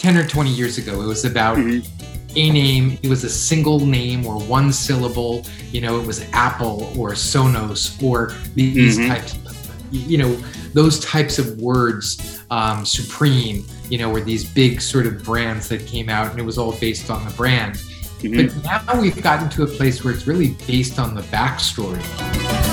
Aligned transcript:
10 0.00 0.16
or 0.16 0.26
20 0.26 0.50
years 0.50 0.78
ago. 0.78 1.02
It 1.02 1.06
was 1.06 1.26
about 1.26 1.58
mm-hmm. 1.58 1.86
a 2.34 2.50
name, 2.50 2.98
it 3.02 3.08
was 3.08 3.22
a 3.22 3.28
single 3.28 3.84
name 3.84 4.26
or 4.26 4.40
one 4.40 4.72
syllable. 4.72 5.44
You 5.72 5.82
know, 5.82 6.00
it 6.00 6.06
was 6.06 6.26
Apple 6.32 6.90
or 6.98 7.10
Sonos 7.12 8.02
or 8.02 8.34
these 8.54 8.96
mm-hmm. 8.96 9.08
types, 9.08 9.34
of, 9.34 9.84
you 9.92 10.16
know, 10.16 10.34
those 10.72 11.00
types 11.00 11.38
of 11.38 11.60
words, 11.60 12.42
um, 12.50 12.86
Supreme, 12.86 13.66
you 13.90 13.98
know, 13.98 14.08
were 14.08 14.22
these 14.22 14.42
big 14.42 14.80
sort 14.80 15.06
of 15.06 15.22
brands 15.22 15.68
that 15.68 15.86
came 15.86 16.08
out 16.08 16.30
and 16.30 16.40
it 16.40 16.44
was 16.44 16.56
all 16.56 16.72
based 16.80 17.10
on 17.10 17.22
the 17.26 17.32
brand. 17.32 17.74
Mm-hmm. 17.74 18.58
But 18.58 18.86
now 18.86 19.00
we've 19.00 19.22
gotten 19.22 19.50
to 19.50 19.64
a 19.64 19.66
place 19.66 20.02
where 20.02 20.14
it's 20.14 20.26
really 20.26 20.54
based 20.66 20.98
on 20.98 21.14
the 21.14 21.22
backstory. 21.22 22.69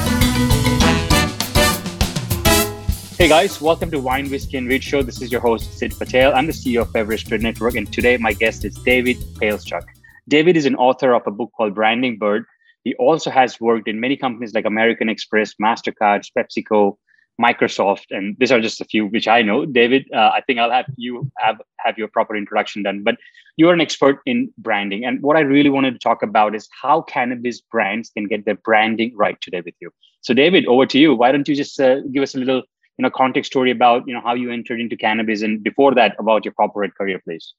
Hey 3.17 3.27
guys, 3.27 3.59
welcome 3.59 3.89
to 3.89 3.99
Wine, 3.99 4.29
Whiskey 4.29 4.57
and 4.57 4.67
Weed 4.67 4.83
Show. 4.83 5.01
This 5.01 5.23
is 5.23 5.31
your 5.31 5.41
host, 5.41 5.75
Sid 5.79 5.97
Patel. 5.97 6.35
I'm 6.35 6.45
the 6.45 6.51
CEO 6.51 6.83
of 6.83 6.93
Beverage 6.93 7.25
Trade 7.25 7.41
Network, 7.41 7.73
and 7.73 7.91
today 7.91 8.15
my 8.17 8.31
guest 8.31 8.63
is 8.63 8.75
David 8.75 9.17
Paleschuk. 9.41 9.87
David 10.27 10.55
is 10.55 10.67
an 10.67 10.75
author 10.75 11.15
of 11.15 11.25
a 11.25 11.31
book 11.31 11.51
called 11.57 11.73
Branding 11.73 12.19
Bud. 12.19 12.43
He 12.83 12.93
also 12.99 13.31
has 13.31 13.59
worked 13.59 13.87
in 13.87 13.99
many 13.99 14.17
companies 14.17 14.53
like 14.53 14.65
American 14.65 15.09
Express, 15.09 15.55
MasterCard, 15.59 16.29
PepsiCo, 16.37 16.95
Microsoft, 17.41 18.05
and 18.11 18.37
these 18.37 18.51
are 18.51 18.61
just 18.61 18.81
a 18.81 18.85
few 18.85 19.07
which 19.07 19.27
I 19.27 19.41
know. 19.41 19.65
David, 19.65 20.05
uh, 20.13 20.29
I 20.35 20.41
think 20.45 20.59
I'll 20.59 20.69
have 20.69 20.85
you 20.95 21.31
have, 21.39 21.59
have 21.79 21.97
your 21.97 22.09
proper 22.09 22.35
introduction 22.35 22.83
done, 22.83 23.01
but 23.01 23.17
you're 23.55 23.73
an 23.73 23.81
expert 23.81 24.19
in 24.27 24.53
branding. 24.59 25.05
And 25.05 25.23
what 25.23 25.37
I 25.37 25.39
really 25.39 25.71
wanted 25.71 25.93
to 25.93 25.99
talk 25.99 26.21
about 26.21 26.53
is 26.53 26.69
how 26.83 27.01
cannabis 27.01 27.61
brands 27.61 28.11
can 28.11 28.27
get 28.27 28.45
their 28.45 28.59
branding 28.63 29.11
right 29.15 29.41
today 29.41 29.61
with 29.65 29.73
you. 29.81 29.89
So, 30.21 30.35
David, 30.35 30.67
over 30.67 30.85
to 30.85 30.99
you. 30.99 31.15
Why 31.15 31.31
don't 31.31 31.47
you 31.47 31.55
just 31.55 31.79
uh, 31.79 32.01
give 32.11 32.21
us 32.21 32.35
a 32.35 32.37
little 32.37 32.61
you 32.97 33.03
know 33.03 33.09
context 33.09 33.51
story 33.51 33.71
about 33.71 34.07
you 34.07 34.13
know 34.13 34.21
how 34.21 34.33
you 34.33 34.51
entered 34.51 34.79
into 34.79 34.95
cannabis 34.95 35.41
and 35.41 35.63
before 35.63 35.93
that 35.93 36.15
about 36.19 36.43
your 36.45 36.53
corporate 36.53 36.95
career 36.95 37.21
please 37.23 37.53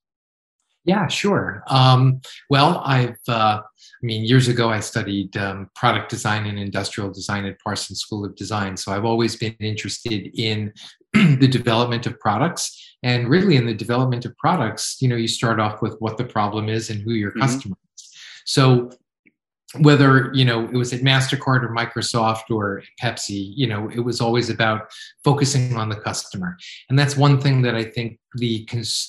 yeah 0.84 1.06
sure. 1.06 1.62
Um, 1.69 2.20
well 2.50 2.83
i've 2.84 3.19
uh, 3.28 3.61
i 3.62 4.03
mean 4.03 4.25
years 4.25 4.48
ago 4.48 4.70
i 4.70 4.80
studied 4.80 5.36
um, 5.36 5.70
product 5.75 6.11
design 6.11 6.47
and 6.47 6.58
industrial 6.58 7.11
design 7.11 7.45
at 7.45 7.61
parsons 7.61 8.00
school 8.00 8.25
of 8.25 8.34
design. 8.36 8.77
So 8.77 8.92
i've 8.92 9.05
always 9.05 9.36
been 9.36 9.56
interested 9.61 10.30
in 10.39 10.72
the 11.12 11.48
development 11.48 12.06
of 12.06 12.19
products. 12.20 12.84
And 13.05 13.28
really 13.28 13.55
in 13.55 13.64
the 13.64 13.75
development 13.75 14.25
of 14.25 14.36
products 14.39 14.97
you 15.00 15.08
know 15.08 15.17
you 15.17 15.28
start 15.28 15.61
off 15.61 15.83
with 15.83 15.97
what 16.00 16.17
the 16.17 16.25
problem 16.25 16.69
is 16.69 16.91
and 16.91 17.00
who 17.00 17.12
your 17.12 17.30
mm-hmm. 17.30 17.42
customer 17.42 17.77
is. 17.97 18.11
So 18.45 18.91
whether 19.80 20.30
you 20.33 20.44
know 20.44 20.64
it 20.64 20.74
was 20.74 20.92
at 20.92 21.02
mastercard 21.02 21.62
or 21.62 21.69
microsoft 21.74 22.50
or 22.50 22.83
pepsi 23.02 23.52
you 23.55 23.66
know 23.66 23.91
it 23.91 24.00
was 24.00 24.20
always 24.20 24.48
about 24.48 24.91
focusing 25.22 25.77
on 25.77 25.91
the 25.91 25.97
customer 25.97 26.56
and 26.88 26.98
that's 26.98 27.16
one 27.16 27.38
thing 27.38 27.61
that 27.61 27.74
i 27.74 27.84
think 27.84 28.19
the 28.36 28.66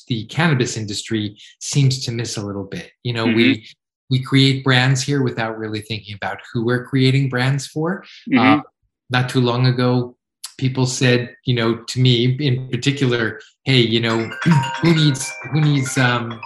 the 0.07 0.25
cannabis 0.25 0.75
industry 0.75 1.37
seems 1.61 2.03
to 2.03 2.11
miss 2.11 2.35
a 2.35 2.45
little 2.45 2.65
bit 2.65 2.91
you 3.03 3.13
know 3.13 3.25
mm-hmm. 3.25 3.37
we 3.37 3.67
we 4.09 4.21
create 4.21 4.63
brands 4.63 5.01
here 5.01 5.23
without 5.23 5.57
really 5.57 5.81
thinking 5.81 6.15
about 6.15 6.39
who 6.51 6.65
we're 6.65 6.85
creating 6.85 7.29
brands 7.29 7.67
for 7.67 8.03
mm-hmm. 8.29 8.59
uh, 8.59 8.61
not 9.09 9.29
too 9.29 9.41
long 9.41 9.65
ago 9.65 10.17
people 10.57 10.85
said 10.85 11.33
you 11.45 11.55
know 11.55 11.77
to 11.83 12.01
me 12.01 12.35
in 12.37 12.67
particular 12.69 13.39
hey 13.63 13.79
you 13.79 14.01
know 14.01 14.29
who 14.81 14.93
needs 14.93 15.31
who 15.53 15.61
needs 15.61 15.97
um 15.97 16.37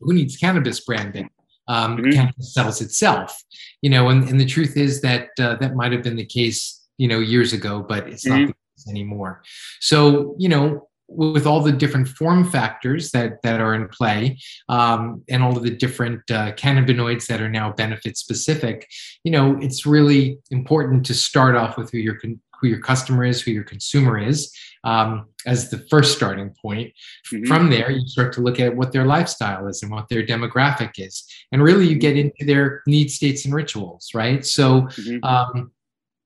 who 0.00 0.14
needs 0.14 0.36
cannabis 0.36 0.78
branding 0.80 1.28
um, 1.68 1.96
mm-hmm. 1.96 2.10
cannabis 2.10 2.54
sells 2.54 2.80
itself. 2.80 3.40
You 3.82 3.90
know, 3.90 4.08
and, 4.08 4.28
and 4.28 4.40
the 4.40 4.46
truth 4.46 4.76
is 4.76 5.00
that 5.02 5.28
uh, 5.38 5.56
that 5.56 5.76
might 5.76 5.92
have 5.92 6.02
been 6.02 6.16
the 6.16 6.26
case, 6.26 6.84
you 6.98 7.08
know, 7.08 7.20
years 7.20 7.52
ago, 7.52 7.84
but 7.86 8.08
it's 8.08 8.26
mm-hmm. 8.26 8.40
not 8.40 8.46
the 8.48 8.54
case 8.54 8.88
anymore. 8.88 9.42
So, 9.80 10.34
you 10.38 10.48
know, 10.48 10.88
with 11.08 11.46
all 11.46 11.60
the 11.60 11.72
different 11.72 12.06
form 12.06 12.44
factors 12.48 13.10
that 13.12 13.40
that 13.42 13.60
are 13.60 13.74
in 13.74 13.88
play 13.88 14.38
um, 14.68 15.22
and 15.28 15.42
all 15.42 15.56
of 15.56 15.62
the 15.62 15.70
different 15.70 16.20
uh, 16.30 16.52
cannabinoids 16.52 17.26
that 17.26 17.40
are 17.40 17.48
now 17.48 17.72
benefit 17.72 18.16
specific 18.16 18.86
you 19.24 19.32
know 19.32 19.58
it's 19.60 19.86
really 19.86 20.38
important 20.50 21.04
to 21.06 21.14
start 21.14 21.56
off 21.56 21.78
with 21.78 21.90
who 21.90 21.98
your 21.98 22.16
con- 22.16 22.40
who 22.60 22.68
your 22.68 22.80
customer 22.80 23.24
is 23.24 23.40
who 23.40 23.50
your 23.50 23.64
consumer 23.64 24.18
is 24.18 24.52
um, 24.84 25.26
as 25.46 25.70
the 25.70 25.78
first 25.90 26.16
starting 26.16 26.54
point. 26.60 26.92
Mm-hmm. 27.32 27.44
From 27.46 27.70
there, 27.70 27.90
you 27.90 28.06
start 28.06 28.32
to 28.34 28.40
look 28.40 28.60
at 28.60 28.74
what 28.74 28.92
their 28.92 29.04
lifestyle 29.04 29.66
is 29.68 29.82
and 29.82 29.90
what 29.90 30.08
their 30.08 30.24
demographic 30.24 30.92
is. 30.98 31.24
And 31.52 31.62
really, 31.62 31.86
you 31.86 31.96
get 31.96 32.16
into 32.16 32.44
their 32.44 32.82
need 32.86 33.10
states 33.10 33.44
and 33.44 33.54
rituals, 33.54 34.10
right? 34.14 34.44
So, 34.44 34.82
mm-hmm. 34.82 35.24
um, 35.24 35.72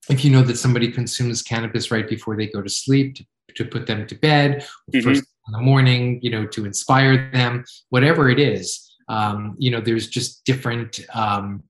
if 0.08 0.24
you 0.24 0.30
know 0.30 0.42
that 0.42 0.56
somebody 0.56 0.90
consumes 0.90 1.42
cannabis 1.42 1.90
right 1.90 2.08
before 2.08 2.36
they 2.36 2.46
go 2.46 2.60
to 2.60 2.68
sleep 2.68 3.16
to, 3.16 3.24
to 3.54 3.64
put 3.64 3.86
them 3.86 4.06
to 4.06 4.14
bed, 4.16 4.66
mm-hmm. 4.92 5.00
first 5.00 5.24
in 5.46 5.52
the 5.52 5.60
morning, 5.60 6.20
you 6.22 6.30
know, 6.30 6.46
to 6.46 6.64
inspire 6.64 7.30
them, 7.32 7.64
whatever 7.90 8.28
it 8.30 8.38
is, 8.38 8.96
um, 9.08 9.56
you 9.58 9.70
know, 9.70 9.80
there's 9.80 10.08
just 10.08 10.44
different. 10.44 11.00
Um, 11.14 11.62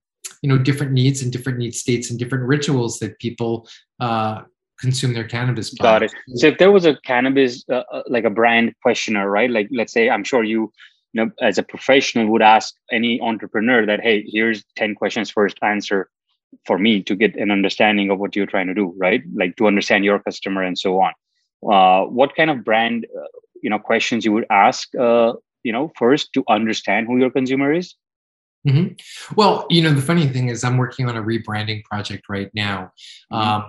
you 0.43 0.49
know 0.49 0.59
different 0.59 0.93
needs 0.93 1.23
and 1.23 1.33
different 1.33 1.59
need 1.59 1.73
states 1.73 2.11
and 2.11 2.19
different 2.19 2.45
rituals 2.45 2.99
that 2.99 3.17
people 3.21 3.69
uh, 4.01 4.43
consume 4.83 5.15
their 5.15 5.29
cannabis 5.37 5.73
got 5.75 6.03
it. 6.03 6.13
So 6.35 6.49
if 6.49 6.59
there 6.59 6.73
was 6.73 6.85
a 6.85 6.97
cannabis 7.11 7.65
uh, 7.71 7.85
uh, 7.93 8.03
like 8.09 8.25
a 8.25 8.31
brand 8.31 8.75
questioner, 8.83 9.31
right? 9.31 9.51
Like 9.51 9.69
let's 9.71 9.93
say 9.93 10.11
i'm 10.11 10.25
sure 10.25 10.45
you 10.45 10.61
you 11.13 11.19
know 11.19 11.31
as 11.41 11.57
a 11.59 11.63
professional 11.63 12.27
would 12.33 12.43
ask 12.57 12.75
any 12.99 13.21
entrepreneur 13.21 13.87
that 13.87 14.01
hey 14.01 14.25
here's 14.27 14.65
10 14.77 14.95
questions 14.97 15.31
first 15.31 15.57
answer 15.63 16.11
for 16.67 16.79
me 16.79 17.03
to 17.09 17.15
get 17.23 17.37
an 17.37 17.51
understanding 17.51 18.11
of 18.11 18.19
what 18.19 18.35
you're 18.37 18.53
trying 18.55 18.67
to 18.73 18.75
do 18.75 18.87
right? 19.07 19.23
Like 19.43 19.57
to 19.57 19.67
understand 19.67 20.05
your 20.05 20.19
customer 20.19 20.63
and 20.63 20.79
so 20.85 21.01
on. 21.07 21.13
Uh, 21.75 22.03
what 22.19 22.35
kind 22.35 22.51
of 22.51 22.65
brand 22.65 23.07
uh, 23.19 23.33
you 23.63 23.71
know 23.71 23.79
questions 23.79 24.25
you 24.25 24.33
would 24.33 24.49
ask 24.51 24.95
uh, 24.97 25.33
you 25.63 25.73
know 25.73 25.93
first 25.97 26.33
to 26.35 26.45
understand 26.59 27.07
who 27.07 27.19
your 27.19 27.31
consumer 27.31 27.73
is? 27.73 27.95
Mm-hmm. 28.65 28.95
well 29.35 29.67
you 29.71 29.83
know 29.83 29.93
the 29.93 30.07
funny 30.11 30.29
thing 30.29 30.47
is 30.49 30.63
i'm 30.63 30.77
working 30.77 31.09
on 31.09 31.17
a 31.17 31.23
rebranding 31.31 31.83
project 31.83 32.29
right 32.29 32.49
now. 32.55 32.93
Mm-hmm. 33.33 33.49
um, 33.49 33.63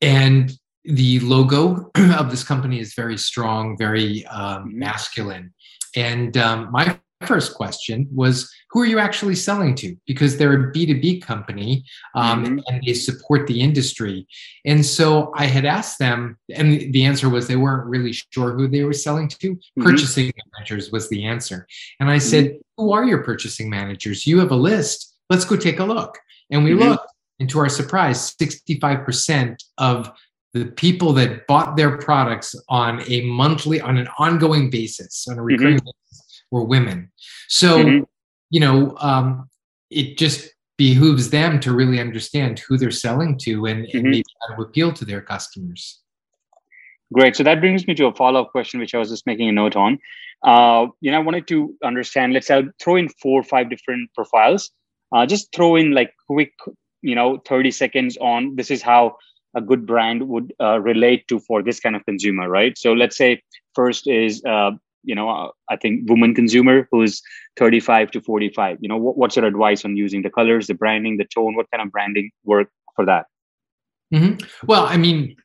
and 0.00 0.52
the 0.84 1.20
logo 1.20 1.90
of 2.18 2.30
this 2.30 2.44
company 2.44 2.80
is 2.80 2.94
very 2.94 3.18
strong, 3.18 3.76
very 3.76 4.24
um, 4.26 4.68
mm-hmm. 4.68 4.78
masculine. 4.78 5.52
And 5.94 6.36
um, 6.36 6.70
my 6.70 6.98
first 7.24 7.54
question 7.54 8.06
was, 8.12 8.52
who 8.70 8.82
are 8.82 8.86
you 8.86 8.98
actually 8.98 9.34
selling 9.34 9.74
to? 9.76 9.96
Because 10.06 10.36
they're 10.36 10.68
a 10.68 10.72
B2B 10.72 11.22
company 11.22 11.84
um, 12.14 12.44
mm-hmm. 12.44 12.58
and 12.68 12.82
they 12.84 12.92
support 12.92 13.46
the 13.46 13.60
industry. 13.60 14.26
And 14.66 14.84
so 14.84 15.32
I 15.34 15.46
had 15.46 15.64
asked 15.64 15.98
them, 15.98 16.36
and 16.54 16.92
the 16.92 17.04
answer 17.04 17.28
was 17.28 17.46
they 17.46 17.56
weren't 17.56 17.86
really 17.86 18.12
sure 18.12 18.52
who 18.52 18.68
they 18.68 18.84
were 18.84 18.92
selling 18.92 19.28
to. 19.28 19.54
Mm-hmm. 19.54 19.82
Purchasing 19.82 20.32
managers 20.54 20.92
was 20.92 21.08
the 21.08 21.24
answer. 21.24 21.66
And 22.00 22.10
I 22.10 22.18
said, 22.18 22.44
mm-hmm. 22.44 22.56
Who 22.78 22.92
are 22.92 23.06
your 23.06 23.24
purchasing 23.24 23.70
managers? 23.70 24.26
You 24.26 24.38
have 24.40 24.50
a 24.50 24.56
list. 24.56 25.14
Let's 25.30 25.46
go 25.46 25.56
take 25.56 25.78
a 25.78 25.84
look. 25.84 26.18
And 26.50 26.62
we 26.62 26.72
mm-hmm. 26.72 26.90
looked 26.90 27.10
and 27.38 27.48
to 27.50 27.58
our 27.58 27.68
surprise, 27.68 28.34
65% 28.40 29.62
of 29.78 30.10
the 30.54 30.66
people 30.66 31.12
that 31.12 31.46
bought 31.46 31.76
their 31.76 31.98
products 31.98 32.54
on 32.68 33.02
a 33.08 33.20
monthly, 33.22 33.80
on 33.80 33.98
an 33.98 34.08
ongoing 34.18 34.70
basis, 34.70 35.26
on 35.28 35.38
a 35.38 35.42
recurring 35.42 35.76
mm-hmm. 35.76 35.84
basis, 36.10 36.42
were 36.50 36.64
women. 36.64 37.10
So, 37.48 37.84
mm-hmm. 37.84 38.04
you 38.50 38.60
know, 38.60 38.96
um, 38.98 39.50
it 39.90 40.16
just 40.16 40.48
behooves 40.78 41.30
them 41.30 41.60
to 41.60 41.74
really 41.74 42.00
understand 42.00 42.58
who 42.58 42.76
they're 42.78 42.90
selling 42.90 43.38
to 43.38 43.66
and, 43.66 43.86
mm-hmm. 43.86 43.98
and 43.98 44.06
maybe 44.06 44.24
how 44.48 44.54
to 44.54 44.62
appeal 44.62 44.92
to 44.92 45.04
their 45.04 45.20
customers. 45.20 46.00
Great. 47.12 47.36
So 47.36 47.42
that 47.44 47.60
brings 47.60 47.86
me 47.86 47.94
to 47.94 48.06
a 48.06 48.14
follow 48.14 48.42
up 48.42 48.50
question, 48.50 48.80
which 48.80 48.94
I 48.94 48.98
was 48.98 49.10
just 49.10 49.26
making 49.26 49.48
a 49.48 49.52
note 49.52 49.76
on. 49.76 49.98
Uh, 50.42 50.86
you 51.00 51.10
know, 51.10 51.18
I 51.18 51.20
wanted 51.20 51.46
to 51.48 51.74
understand. 51.84 52.32
Let's 52.32 52.48
say 52.48 52.54
I'll 52.56 52.68
throw 52.80 52.96
in 52.96 53.08
four 53.08 53.40
or 53.40 53.44
five 53.44 53.70
different 53.70 54.12
profiles. 54.14 54.70
Uh, 55.14 55.24
just 55.24 55.54
throw 55.54 55.76
in 55.76 55.92
like 55.92 56.12
quick 56.26 56.52
you 57.06 57.14
know 57.14 57.38
30 57.46 57.70
seconds 57.70 58.18
on 58.20 58.56
this 58.56 58.70
is 58.70 58.82
how 58.82 59.16
a 59.54 59.60
good 59.60 59.86
brand 59.86 60.28
would 60.28 60.52
uh, 60.60 60.78
relate 60.80 61.26
to 61.28 61.38
for 61.40 61.62
this 61.62 61.80
kind 61.80 61.96
of 61.96 62.04
consumer 62.04 62.48
right? 62.48 62.76
So 62.76 62.92
let's 62.92 63.16
say 63.16 63.42
first 63.74 64.06
is 64.06 64.42
uh, 64.44 64.72
you 65.06 65.14
know 65.14 65.30
uh, 65.30 65.48
i 65.70 65.76
think 65.76 66.10
woman 66.10 66.34
consumer 66.34 66.88
who's 66.90 67.22
35 67.56 68.10
to 68.10 68.20
45 68.20 68.78
you 68.80 68.88
know 68.88 68.96
what, 68.96 69.16
what's 69.16 69.36
your 69.36 69.46
advice 69.46 69.84
on 69.84 69.96
using 69.96 70.22
the 70.22 70.30
colors 70.30 70.66
the 70.66 70.74
branding 70.74 71.16
the 71.16 71.24
tone? 71.24 71.54
What 71.54 71.70
kind 71.70 71.82
of 71.82 71.92
branding 71.92 72.30
work 72.44 72.68
for 72.96 73.06
that? 73.06 73.26
Mm-hmm. 74.12 74.44
well 74.66 74.86
i 74.86 74.96
mean 74.96 75.36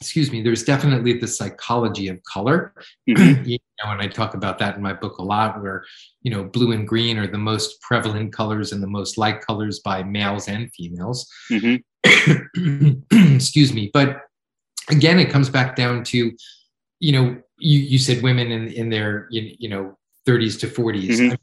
excuse 0.00 0.30
me, 0.30 0.42
there's 0.42 0.64
definitely 0.64 1.18
the 1.18 1.26
psychology 1.26 2.08
of 2.08 2.22
color. 2.24 2.74
Mm-hmm. 3.08 3.44
you 3.48 3.58
know, 3.82 3.90
and 3.90 4.00
I 4.00 4.06
talk 4.06 4.34
about 4.34 4.58
that 4.58 4.76
in 4.76 4.82
my 4.82 4.92
book 4.92 5.18
a 5.18 5.22
lot, 5.22 5.60
where 5.60 5.84
you 6.22 6.30
know, 6.30 6.44
blue 6.44 6.72
and 6.72 6.86
green 6.86 7.18
are 7.18 7.26
the 7.26 7.38
most 7.38 7.80
prevalent 7.80 8.32
colors 8.32 8.72
and 8.72 8.82
the 8.82 8.88
most 8.88 9.18
liked 9.18 9.46
colors 9.46 9.80
by 9.80 10.02
males 10.02 10.48
and 10.48 10.72
females. 10.72 11.30
Mm-hmm. 11.50 13.34
excuse 13.34 13.72
me, 13.72 13.90
but 13.92 14.22
again, 14.90 15.18
it 15.18 15.30
comes 15.30 15.50
back 15.50 15.76
down 15.76 16.04
to, 16.04 16.32
you 17.00 17.12
know, 17.12 17.42
you 17.58 17.80
you 17.80 17.98
said 17.98 18.22
women 18.22 18.50
in 18.50 18.68
in 18.68 18.88
their 18.88 19.26
you, 19.30 19.54
you 19.58 19.68
know 19.68 19.96
30s 20.26 20.58
to 20.60 20.66
40s. 20.66 21.08
Mm-hmm. 21.08 21.34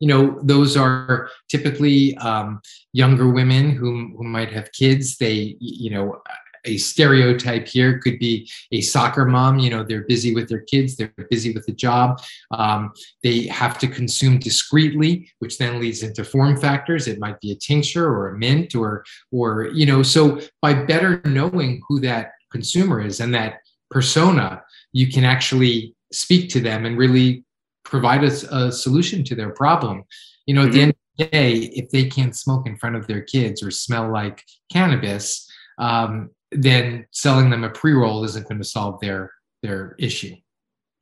you 0.00 0.08
know 0.08 0.40
those 0.42 0.76
are 0.76 1.30
typically 1.48 2.16
um, 2.18 2.60
younger 2.92 3.30
women 3.30 3.70
who, 3.70 4.14
who 4.16 4.24
might 4.24 4.52
have 4.52 4.72
kids 4.72 5.16
they 5.18 5.56
you 5.60 5.90
know 5.90 6.20
a 6.64 6.76
stereotype 6.76 7.66
here. 7.66 7.98
Could 7.98 8.18
be 8.18 8.50
a 8.72 8.80
soccer 8.80 9.24
mom 9.24 9.58
you 9.58 9.70
know 9.70 9.84
they're 9.84 10.04
busy 10.04 10.34
with 10.34 10.48
their 10.48 10.60
kids 10.60 10.96
they're 10.96 11.12
busy 11.30 11.52
with 11.52 11.66
the 11.66 11.72
job. 11.72 12.20
Um, 12.50 12.92
they 13.22 13.46
have 13.46 13.78
to 13.78 13.88
consume 13.88 14.38
discreetly 14.38 15.30
which 15.38 15.58
then 15.58 15.80
leads 15.80 16.02
into 16.02 16.24
form 16.24 16.56
factors. 16.56 17.06
It 17.06 17.18
might 17.18 17.40
be 17.40 17.52
a 17.52 17.56
tincture 17.56 18.06
or 18.06 18.28
a 18.28 18.38
mint 18.38 18.74
or 18.74 19.04
or 19.30 19.68
you 19.72 19.86
know 19.86 20.02
so 20.02 20.40
by 20.62 20.74
better 20.74 21.20
knowing 21.24 21.82
who 21.88 22.00
that 22.00 22.32
consumer 22.50 23.00
is 23.00 23.20
and 23.20 23.34
that 23.34 23.60
persona 23.90 24.62
you 24.92 25.10
can 25.10 25.24
actually 25.24 25.94
speak 26.12 26.50
to 26.50 26.60
them 26.60 26.84
and 26.84 26.98
really 26.98 27.44
provide 27.84 28.24
a, 28.24 28.56
a 28.56 28.72
solution 28.72 29.24
to 29.24 29.34
their 29.34 29.50
problem. 29.50 30.04
You 30.46 30.54
know 30.54 30.62
at 30.62 30.68
mm-hmm. 30.68 30.74
the 30.74 30.82
end 30.82 30.94
day, 31.28 31.52
if 31.74 31.90
they 31.90 32.04
can't 32.04 32.36
smoke 32.36 32.66
in 32.66 32.76
front 32.76 32.96
of 32.96 33.06
their 33.06 33.20
kids 33.20 33.62
or 33.62 33.70
smell 33.70 34.10
like 34.10 34.44
cannabis, 34.72 35.48
um, 35.78 36.30
then 36.52 37.06
selling 37.10 37.50
them 37.50 37.64
a 37.64 37.70
pre 37.70 37.92
roll 37.92 38.24
isn't 38.24 38.48
going 38.48 38.60
to 38.60 38.68
solve 38.68 39.00
their 39.00 39.32
their 39.62 39.94
issue. 39.98 40.34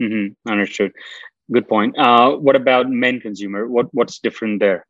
Mm-hmm. 0.03 0.51
Understood. 0.51 0.93
Good 1.53 1.69
point. 1.69 1.97
Uh, 1.99 2.33
what 2.33 2.57
about 2.57 2.91
men 2.91 3.21
consumer? 3.21 3.67
What 3.67 3.87
what's 3.93 4.19
different 4.19 4.61
there? 4.61 4.85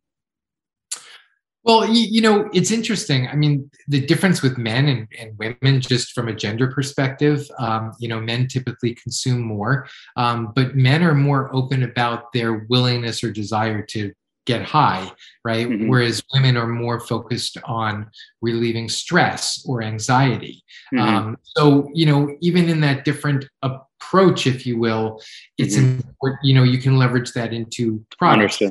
Well, 1.64 1.86
you, 1.86 2.06
you, 2.08 2.20
know, 2.22 2.48
it's 2.54 2.70
interesting. 2.70 3.28
I 3.28 3.34
mean, 3.34 3.70
the 3.88 4.00
difference 4.00 4.40
with 4.40 4.56
men 4.56 4.86
and, 4.86 5.06
and 5.18 5.36
women, 5.36 5.82
just 5.82 6.12
from 6.12 6.28
a 6.28 6.34
gender 6.34 6.68
perspective, 6.72 7.46
um, 7.58 7.92
you 7.98 8.08
know, 8.08 8.20
men 8.20 8.46
typically 8.46 8.94
consume 8.94 9.42
more, 9.42 9.86
um, 10.16 10.52
but 10.54 10.76
men 10.76 11.02
are 11.02 11.14
more 11.14 11.54
open 11.54 11.82
about 11.82 12.32
their 12.32 12.66
willingness 12.70 13.22
or 13.22 13.30
desire 13.30 13.82
to 13.82 14.12
get 14.48 14.62
high, 14.62 15.12
right? 15.44 15.68
Mm-hmm. 15.68 15.88
Whereas 15.88 16.22
women 16.32 16.56
are 16.56 16.66
more 16.66 16.98
focused 16.98 17.58
on 17.64 18.10
relieving 18.40 18.88
stress 18.88 19.62
or 19.68 19.82
anxiety. 19.82 20.64
Mm-hmm. 20.92 21.16
Um, 21.16 21.36
so, 21.42 21.88
you 21.92 22.06
know, 22.06 22.34
even 22.40 22.68
in 22.70 22.80
that 22.80 23.04
different 23.04 23.44
approach, 23.62 24.46
if 24.46 24.66
you 24.66 24.78
will, 24.78 25.20
it's 25.58 25.76
mm-hmm. 25.76 26.00
important, 26.00 26.40
you 26.42 26.54
know, 26.54 26.64
you 26.64 26.78
can 26.78 26.96
leverage 26.96 27.32
that 27.34 27.52
into 27.52 28.04
products. 28.18 28.62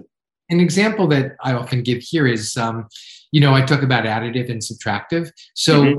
An 0.50 0.60
example 0.60 1.08
that 1.10 1.36
I 1.44 1.54
often 1.54 1.84
give 1.84 2.00
here 2.00 2.26
is, 2.26 2.58
um, 2.58 2.88
you 3.32 3.40
know, 3.40 3.54
I 3.54 3.62
talk 3.62 3.84
about 3.84 4.06
additive 4.06 4.50
and 4.50 4.62
subtractive. 4.62 5.30
So, 5.54 5.84
mm-hmm 5.84 5.98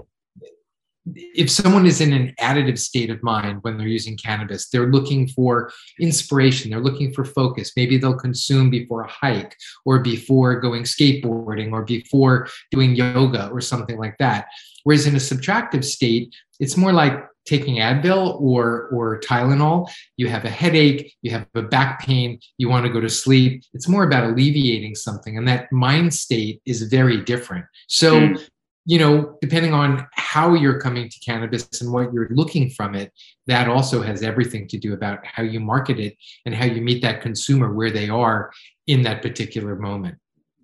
if 1.15 1.51
someone 1.51 1.87
is 1.87 2.01
in 2.01 2.13
an 2.13 2.35
additive 2.41 2.79
state 2.79 3.11
of 3.11 3.23
mind 3.23 3.59
when 3.63 3.77
they're 3.77 3.87
using 3.87 4.17
cannabis, 4.17 4.69
they're 4.69 4.91
looking 4.91 5.29
for 5.29 5.71
inspiration, 6.01 6.71
they're 6.71 6.81
looking 6.81 7.13
for 7.13 7.25
focus. 7.25 7.73
Maybe 7.77 7.99
they'll 7.99 8.17
consume 8.17 8.71
before 8.71 9.03
a 9.03 9.09
hike 9.09 9.57
or 9.85 10.01
before 10.01 10.61
going 10.61 10.85
skateboarding 10.85 11.73
or 11.73 11.85
before 11.85 12.49
doing 12.71 12.95
yoga 12.95 13.49
or 13.49 13.61
something 13.61 13.99
like 13.99 14.17
that. 14.19 14.47
Whereas 14.85 15.07
in 15.07 15.15
a 15.15 15.19
subtractive 15.19 15.85
state, 15.85 16.35
it's 16.61 16.77
more 16.77 16.93
like 16.93 17.25
taking 17.47 17.77
Advil 17.77 18.41
or 18.41 18.89
or 18.93 19.21
Tylenol. 19.21 19.89
You 20.17 20.29
have 20.29 20.45
a 20.45 20.51
headache, 20.51 21.15
you 21.23 21.31
have 21.31 21.47
a 21.55 21.63
back 21.63 22.01
pain, 22.01 22.39
you 22.59 22.69
want 22.69 22.85
to 22.87 22.93
go 22.93 23.01
to 23.01 23.09
sleep. 23.09 23.65
It's 23.73 23.89
more 23.89 24.05
about 24.05 24.25
alleviating 24.25 24.95
something, 24.95 25.39
and 25.39 25.49
that 25.49 25.73
mind 25.73 26.13
state 26.15 26.61
is 26.67 26.83
very 26.83 27.23
different. 27.23 27.65
So 27.87 28.21
mm 28.21 28.49
you 28.89 28.99
know, 28.99 29.37
depending 29.43 29.75
on 29.75 30.07
how 30.13 30.55
you're 30.55 30.81
coming 30.81 31.11
to 31.11 31.21
cannabis 31.21 31.83
and 31.83 31.93
what 31.93 32.11
you're 32.11 32.31
looking 32.31 32.71
from 32.71 32.95
it, 32.95 33.13
that 33.47 33.69
also 33.69 34.01
has 34.01 34.23
everything 34.23 34.67
to 34.67 34.79
do 34.79 34.95
about 34.95 35.19
how 35.27 35.43
you 35.43 35.61
market 35.61 36.01
it 36.01 36.17
and 36.47 36.55
how 36.55 36.65
you 36.65 36.81
meet 36.81 37.03
that 37.03 37.21
consumer 37.21 37.75
where 37.75 37.91
they 37.91 38.09
are 38.09 38.51
in 38.87 39.03
that 39.03 39.21
particular 39.21 39.77
moment. 39.77 40.17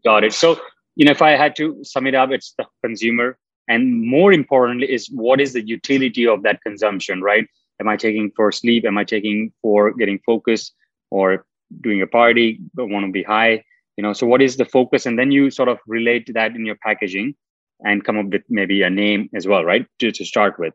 Got 0.05 0.25
it. 0.25 0.32
So, 0.32 0.59
you 0.97 1.05
know, 1.05 1.11
if 1.11 1.21
I 1.21 1.32
had 1.32 1.55
to 1.56 1.85
sum 1.85 2.06
it 2.06 2.15
up, 2.15 2.31
it's 2.31 2.55
the 2.56 2.65
consumer. 2.82 3.37
And 3.69 4.00
more 4.00 4.32
importantly, 4.32 4.91
is 4.91 5.06
what 5.09 5.38
is 5.38 5.53
the 5.53 5.61
utility 5.61 6.27
of 6.27 6.43
that 6.44 6.62
consumption, 6.62 7.20
right? 7.20 7.47
Am 7.79 7.88
I 7.88 7.99
taking 7.99 8.31
for 8.35 8.50
sleep? 8.53 8.87
Am 8.87 8.97
I 8.97 9.05
taking 9.05 9.53
for 9.61 9.93
getting 9.93 10.19
focus 10.25 10.73
or 11.11 11.44
doing 11.82 12.00
a 12.00 12.06
party, 12.06 12.59
but 12.73 12.88
want 12.88 13.05
to 13.05 13.12
be 13.12 13.23
high? 13.23 13.62
You 13.99 14.03
know, 14.03 14.15
so 14.15 14.27
what 14.27 14.41
is 14.41 14.56
the 14.56 14.65
focus? 14.65 15.05
And 15.05 15.19
then 15.19 15.31
you 15.31 15.50
sort 15.50 15.69
of 15.69 15.79
relate 15.87 16.25
to 16.25 16.32
that 16.32 16.55
in 16.55 16.65
your 16.65 16.77
packaging 16.77 17.35
and 17.81 18.05
come 18.05 18.19
up 18.19 18.26
with 18.26 18.43
maybe 18.49 18.82
a 18.82 18.91
name 18.91 19.29
as 19.35 19.47
well, 19.47 19.65
right? 19.65 19.87
To, 20.00 20.12
to 20.12 20.25
start 20.25 20.59
with. 20.59 20.75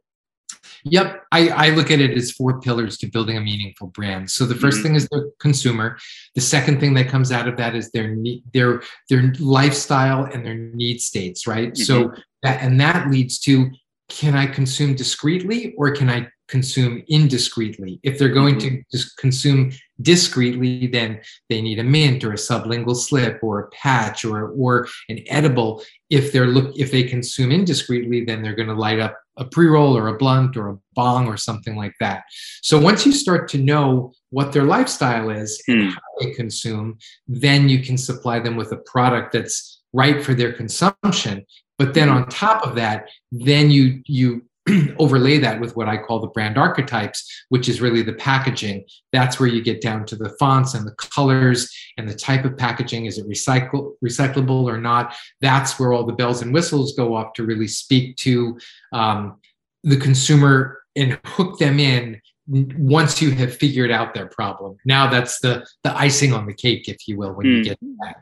Yep, 0.85 1.23
I, 1.31 1.49
I 1.49 1.69
look 1.69 1.91
at 1.91 1.99
it 1.99 2.11
as 2.11 2.31
four 2.31 2.61
pillars 2.61 2.97
to 2.99 3.07
building 3.07 3.37
a 3.37 3.41
meaningful 3.41 3.87
brand. 3.87 4.29
So 4.31 4.45
the 4.45 4.55
1st 4.55 4.59
mm-hmm. 4.59 4.83
thing 4.83 4.95
is 4.95 5.07
the 5.09 5.31
consumer. 5.39 5.97
The 6.35 6.41
second 6.41 6.79
thing 6.79 6.93
that 6.93 7.09
comes 7.09 7.31
out 7.31 7.47
of 7.47 7.57
that 7.57 7.75
is 7.75 7.91
their 7.91 8.15
need, 8.15 8.43
their 8.53 8.81
their 9.09 9.33
lifestyle 9.39 10.23
and 10.23 10.45
their 10.45 10.55
need 10.55 11.01
states, 11.01 11.45
right? 11.47 11.73
Mm-hmm. 11.73 11.83
So 11.83 12.13
that 12.43 12.61
and 12.61 12.79
that 12.79 13.09
leads 13.09 13.39
to 13.39 13.69
can 14.07 14.35
I 14.35 14.47
consume 14.47 14.95
discreetly 14.95 15.73
or 15.77 15.91
can 15.91 16.09
I 16.09 16.29
consume 16.49 17.03
indiscreetly? 17.09 17.99
If 18.03 18.19
they're 18.19 18.29
going 18.29 18.55
mm-hmm. 18.55 18.75
to 18.75 18.83
just 18.91 19.17
consume 19.17 19.71
discreetly, 20.01 20.87
then 20.87 21.21
they 21.49 21.61
need 21.61 21.79
a 21.79 21.83
mint 21.83 22.23
or 22.23 22.31
a 22.33 22.35
sublingual 22.35 22.95
slip 22.95 23.39
or 23.41 23.59
a 23.59 23.69
patch 23.69 24.25
or 24.25 24.49
or 24.49 24.87
an 25.07 25.19
edible. 25.27 25.83
If 26.09 26.31
they're 26.31 26.47
look 26.47 26.73
if 26.75 26.91
they 26.91 27.03
consume 27.03 27.51
indiscreetly, 27.51 28.27
then 28.27 28.41
they're 28.41 28.55
going 28.55 28.69
to 28.69 28.73
light 28.73 28.99
up 28.99 29.17
a 29.37 29.45
pre-roll 29.45 29.95
or 29.95 30.07
a 30.07 30.17
blunt 30.17 30.57
or 30.57 30.69
a 30.69 30.77
bong 30.95 31.27
or 31.27 31.37
something 31.37 31.77
like 31.77 31.95
that. 31.99 32.23
So 32.61 32.77
once 32.79 33.05
you 33.05 33.13
start 33.13 33.47
to 33.49 33.57
know 33.57 34.11
what 34.31 34.51
their 34.51 34.65
lifestyle 34.65 35.29
is 35.29 35.61
and 35.69 35.83
mm. 35.83 35.93
how 35.93 36.01
they 36.19 36.31
consume, 36.31 36.97
then 37.27 37.69
you 37.69 37.79
can 37.79 37.97
supply 37.97 38.39
them 38.39 38.57
with 38.57 38.73
a 38.73 38.77
product 38.77 39.31
that's 39.31 39.81
right 39.93 40.21
for 40.23 40.33
their 40.33 40.51
consumption 40.51 41.45
but 41.79 41.93
then 41.93 42.09
on 42.09 42.27
top 42.27 42.67
of 42.67 42.75
that, 42.75 43.09
then 43.31 43.71
you 43.71 44.03
you 44.05 44.43
overlay 44.99 45.37
that 45.39 45.59
with 45.59 45.75
what 45.75 45.87
I 45.87 45.97
call 45.97 46.19
the 46.19 46.27
brand 46.27 46.57
archetypes, 46.57 47.45
which 47.49 47.69
is 47.69 47.81
really 47.81 48.01
the 48.01 48.13
packaging. 48.13 48.85
That's 49.11 49.39
where 49.39 49.49
you 49.49 49.61
get 49.61 49.81
down 49.81 50.05
to 50.07 50.15
the 50.15 50.29
fonts 50.39 50.73
and 50.73 50.85
the 50.85 50.95
colors 50.95 51.73
and 51.97 52.07
the 52.07 52.15
type 52.15 52.45
of 52.45 52.57
packaging. 52.57 53.05
Is 53.05 53.17
it 53.17 53.27
recycle, 53.27 53.93
recyclable 54.03 54.63
or 54.63 54.77
not? 54.77 55.15
That's 55.41 55.79
where 55.79 55.93
all 55.93 56.05
the 56.05 56.13
bells 56.13 56.41
and 56.41 56.53
whistles 56.53 56.93
go 56.93 57.15
off 57.15 57.33
to 57.33 57.43
really 57.43 57.67
speak 57.67 58.15
to 58.17 58.57
um, 58.93 59.37
the 59.83 59.97
consumer 59.97 60.81
and 60.95 61.19
hook 61.25 61.59
them 61.59 61.79
in 61.79 62.21
once 62.49 63.21
you 63.21 63.31
have 63.31 63.55
figured 63.55 63.91
out 63.91 64.13
their 64.13 64.27
problem. 64.27 64.77
Now 64.85 65.09
that's 65.09 65.39
the 65.39 65.65
the 65.83 65.95
icing 65.95 66.33
on 66.33 66.45
the 66.45 66.53
cake, 66.53 66.87
if 66.89 67.07
you 67.07 67.17
will, 67.17 67.33
when 67.33 67.45
mm. 67.45 67.49
you 67.49 67.57
hmm. 67.57 67.63
get 67.63 67.79
to 67.79 67.95
that. 68.01 68.15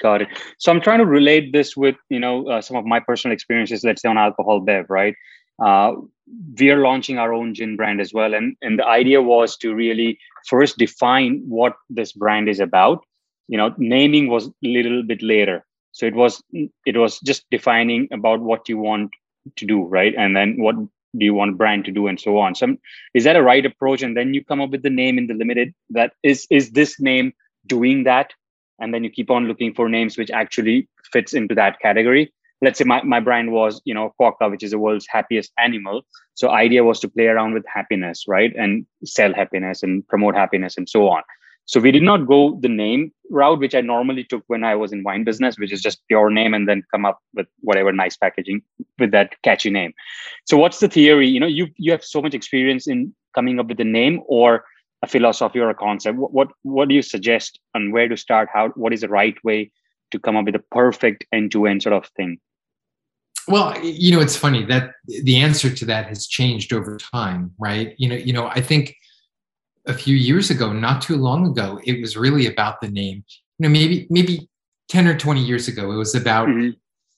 Got 0.00 0.22
it. 0.22 0.28
So 0.58 0.70
I'm 0.72 0.80
trying 0.80 1.00
to 1.00 1.06
relate 1.06 1.52
this 1.52 1.76
with 1.76 1.96
you 2.08 2.20
know 2.20 2.48
uh, 2.48 2.60
some 2.60 2.76
of 2.76 2.84
my 2.84 3.00
personal 3.00 3.34
experiences. 3.34 3.84
Let's 3.84 4.02
say 4.02 4.08
on 4.08 4.16
alcohol 4.16 4.60
bev, 4.60 4.86
right? 4.88 5.14
Uh, 5.62 5.92
we 6.58 6.70
are 6.70 6.78
launching 6.78 7.18
our 7.18 7.32
own 7.32 7.54
gin 7.54 7.76
brand 7.76 8.00
as 8.00 8.12
well, 8.12 8.34
and 8.34 8.56
and 8.62 8.78
the 8.78 8.86
idea 8.86 9.22
was 9.22 9.56
to 9.58 9.74
really 9.74 10.18
first 10.46 10.78
define 10.78 11.42
what 11.48 11.74
this 11.88 12.12
brand 12.12 12.48
is 12.48 12.60
about. 12.60 13.04
You 13.48 13.56
know, 13.58 13.74
naming 13.78 14.28
was 14.28 14.46
a 14.46 14.52
little 14.62 15.02
bit 15.02 15.22
later. 15.22 15.64
So 15.92 16.06
it 16.06 16.14
was 16.14 16.42
it 16.52 16.96
was 16.96 17.18
just 17.20 17.44
defining 17.50 18.08
about 18.12 18.40
what 18.40 18.68
you 18.68 18.78
want 18.78 19.10
to 19.56 19.66
do, 19.66 19.84
right? 19.84 20.14
And 20.16 20.36
then 20.36 20.56
what 20.58 20.76
do 20.76 21.24
you 21.24 21.34
want 21.34 21.56
brand 21.56 21.86
to 21.86 21.92
do, 21.92 22.06
and 22.06 22.20
so 22.20 22.38
on. 22.38 22.54
So 22.54 22.76
is 23.14 23.24
that 23.24 23.36
a 23.36 23.42
right 23.42 23.64
approach? 23.64 24.02
And 24.02 24.16
then 24.16 24.34
you 24.34 24.44
come 24.44 24.60
up 24.60 24.70
with 24.70 24.82
the 24.82 24.90
name 24.90 25.18
in 25.18 25.26
the 25.26 25.34
limited. 25.34 25.74
That 25.90 26.12
is 26.22 26.46
is 26.50 26.72
this 26.72 27.00
name 27.00 27.32
doing 27.66 28.04
that 28.04 28.32
and 28.78 28.94
then 28.94 29.04
you 29.04 29.10
keep 29.10 29.30
on 29.30 29.46
looking 29.46 29.74
for 29.74 29.88
names 29.88 30.16
which 30.16 30.30
actually 30.30 30.88
fits 31.12 31.34
into 31.34 31.54
that 31.54 31.78
category 31.80 32.32
let's 32.60 32.78
say 32.78 32.84
my, 32.84 33.02
my 33.02 33.20
brand 33.20 33.52
was 33.52 33.80
you 33.84 33.94
know 33.94 34.12
quokka 34.20 34.50
which 34.50 34.62
is 34.62 34.70
the 34.70 34.78
world's 34.78 35.06
happiest 35.08 35.52
animal. 35.58 36.02
So 36.34 36.50
idea 36.50 36.84
was 36.84 37.00
to 37.00 37.08
play 37.08 37.26
around 37.26 37.54
with 37.54 37.64
happiness 37.72 38.24
right? 38.28 38.54
And 38.56 38.86
sell 39.04 39.32
happiness 39.34 39.82
and 39.82 40.06
promote 40.08 40.34
happiness 40.34 40.76
and 40.76 40.88
so 40.88 41.08
on. 41.08 41.22
So 41.66 41.80
we 41.80 41.90
did 41.90 42.02
not 42.02 42.26
go 42.26 42.58
the 42.62 42.68
name 42.68 43.12
route 43.30 43.58
which 43.58 43.74
i 43.74 43.82
normally 43.82 44.24
took 44.24 44.42
when 44.46 44.64
i 44.64 44.74
was 44.74 44.90
in 44.90 45.02
wine 45.02 45.22
business 45.22 45.58
which 45.58 45.70
is 45.70 45.82
just 45.82 46.00
pure 46.08 46.30
name 46.30 46.54
and 46.54 46.66
then 46.66 46.82
come 46.90 47.04
up 47.04 47.20
with 47.34 47.46
whatever 47.60 47.92
nice 47.92 48.16
packaging 48.16 48.62
with 48.98 49.10
that 49.10 49.34
catchy 49.42 49.70
name. 49.70 49.92
So 50.46 50.56
what's 50.56 50.80
the 50.80 50.88
theory? 50.88 51.28
You 51.28 51.40
know 51.40 51.46
you 51.46 51.68
you 51.76 51.92
have 51.92 52.04
so 52.04 52.22
much 52.22 52.34
experience 52.34 52.88
in 52.88 53.14
coming 53.34 53.60
up 53.60 53.66
with 53.66 53.76
the 53.78 53.84
name 53.84 54.22
or 54.26 54.64
a 55.02 55.06
philosophy 55.06 55.60
or 55.60 55.70
a 55.70 55.74
concept. 55.74 56.18
What, 56.18 56.32
what 56.32 56.48
what 56.62 56.88
do 56.88 56.94
you 56.94 57.02
suggest 57.02 57.60
on 57.74 57.92
where 57.92 58.08
to 58.08 58.16
start? 58.16 58.48
How 58.52 58.70
what 58.70 58.92
is 58.92 59.02
the 59.02 59.08
right 59.08 59.36
way 59.44 59.70
to 60.10 60.18
come 60.18 60.36
up 60.36 60.46
with 60.46 60.56
a 60.56 60.64
perfect 60.70 61.26
end-to-end 61.32 61.82
sort 61.82 61.92
of 61.92 62.06
thing 62.16 62.38
well 63.48 63.78
you 63.82 64.12
know 64.12 64.20
it's 64.20 64.36
funny 64.36 64.64
that 64.64 64.92
the 65.06 65.38
answer 65.38 65.70
to 65.70 65.84
that 65.84 66.06
has 66.06 66.26
changed 66.26 66.72
over 66.72 66.96
time 66.96 67.52
right? 67.58 67.94
You 67.98 68.08
know 68.08 68.16
you 68.16 68.32
know 68.32 68.48
i 68.48 68.60
think 68.60 68.94
a 69.86 69.94
few 69.94 70.14
years 70.14 70.50
ago 70.50 70.72
not 70.72 71.02
too 71.02 71.16
long 71.16 71.46
ago 71.46 71.80
it 71.84 72.00
was 72.00 72.16
really 72.16 72.46
about 72.46 72.80
the 72.80 72.88
name. 72.88 73.24
You 73.58 73.64
know 73.64 73.70
maybe 73.70 74.06
maybe 74.10 74.48
10 74.90 75.06
or 75.06 75.18
20 75.18 75.42
years 75.42 75.68
ago 75.68 75.90
it 75.90 75.96
was 75.96 76.14
about 76.14 76.48
mm-hmm. 76.48 76.70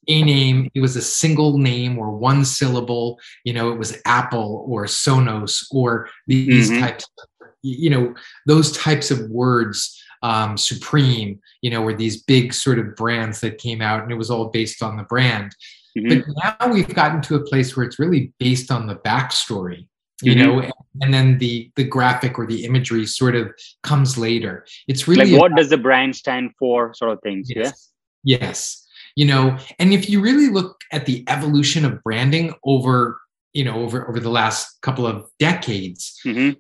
a 0.09 0.23
name. 0.23 0.71
It 0.75 0.81
was 0.81 0.97
a 0.97 1.03
single 1.03 1.59
name 1.59 1.99
or 1.99 2.17
one 2.17 2.45
syllable. 2.45 3.19
You 3.45 3.53
know 3.53 3.71
it 3.73 3.79
was 3.79 4.01
apple 4.07 4.65
or 4.69 4.85
sonos 4.87 5.65
or 5.71 6.09
these 6.27 6.71
mm-hmm. 6.71 6.81
types 6.81 7.05
of 7.19 7.31
you 7.63 7.91
know 7.91 8.15
those 8.47 8.73
types 8.73 9.11
of 9.11 9.29
words 9.31 10.03
um, 10.23 10.57
supreme 10.57 11.39
you 11.63 11.71
know 11.71 11.83
were 11.83 11.95
these 11.95 12.23
big 12.23 12.53
sort 12.53 12.79
of 12.79 12.95
brands 12.97 13.41
that 13.41 13.59
came 13.59 13.83
out 13.83 14.03
and 14.03 14.11
it 14.11 14.17
was 14.17 14.31
all 14.31 14.49
based 14.49 14.83
on 14.83 14.97
the 14.97 15.03
brand 15.05 15.55
Mm-hmm. 15.97 16.33
But 16.33 16.57
now 16.61 16.73
we've 16.73 16.95
gotten 16.95 17.21
to 17.23 17.37
a 17.37 17.41
place 17.41 17.77
where 17.77 17.85
it's 17.87 17.99
really 17.99 18.33
based 18.39 18.71
on 18.71 18.87
the 18.87 18.97
backstory, 18.97 19.87
you 20.23 20.35
mm-hmm. 20.35 20.43
know, 20.43 20.71
and, 21.01 21.13
then 21.13 21.39
the 21.39 21.71
the 21.77 21.85
graphic 21.85 22.39
or 22.39 22.47
the 22.47 22.65
imagery 22.65 23.07
sort 23.07 23.35
of 23.35 23.53
comes 23.83 24.17
later. 24.17 24.67
It's 24.89 25.09
really 25.09 25.33
like 25.33 25.41
what 25.41 25.47
about, 25.53 25.59
does 25.59 25.71
the 25.71 25.79
brand 25.79 26.17
stand 26.17 26.51
for, 26.59 26.95
sort 26.95 27.13
of 27.13 27.21
things. 27.23 27.49
Yes. 27.55 27.91
Yeah? 28.25 28.39
Yes. 28.41 28.87
You 29.17 29.27
know, 29.27 29.59
and 29.79 29.93
if 29.93 30.09
you 30.09 30.21
really 30.21 30.49
look 30.49 30.81
at 30.93 31.07
the 31.07 31.25
evolution 31.29 31.85
of 31.85 32.03
branding 32.03 32.55
over, 32.65 33.21
you 33.53 33.65
know, 33.65 33.83
over 33.83 34.09
over 34.09 34.21
the 34.21 34.31
last 34.31 34.81
couple 34.83 35.07
of 35.07 35.29
decades, 35.39 36.19
mm-hmm. 36.25 36.59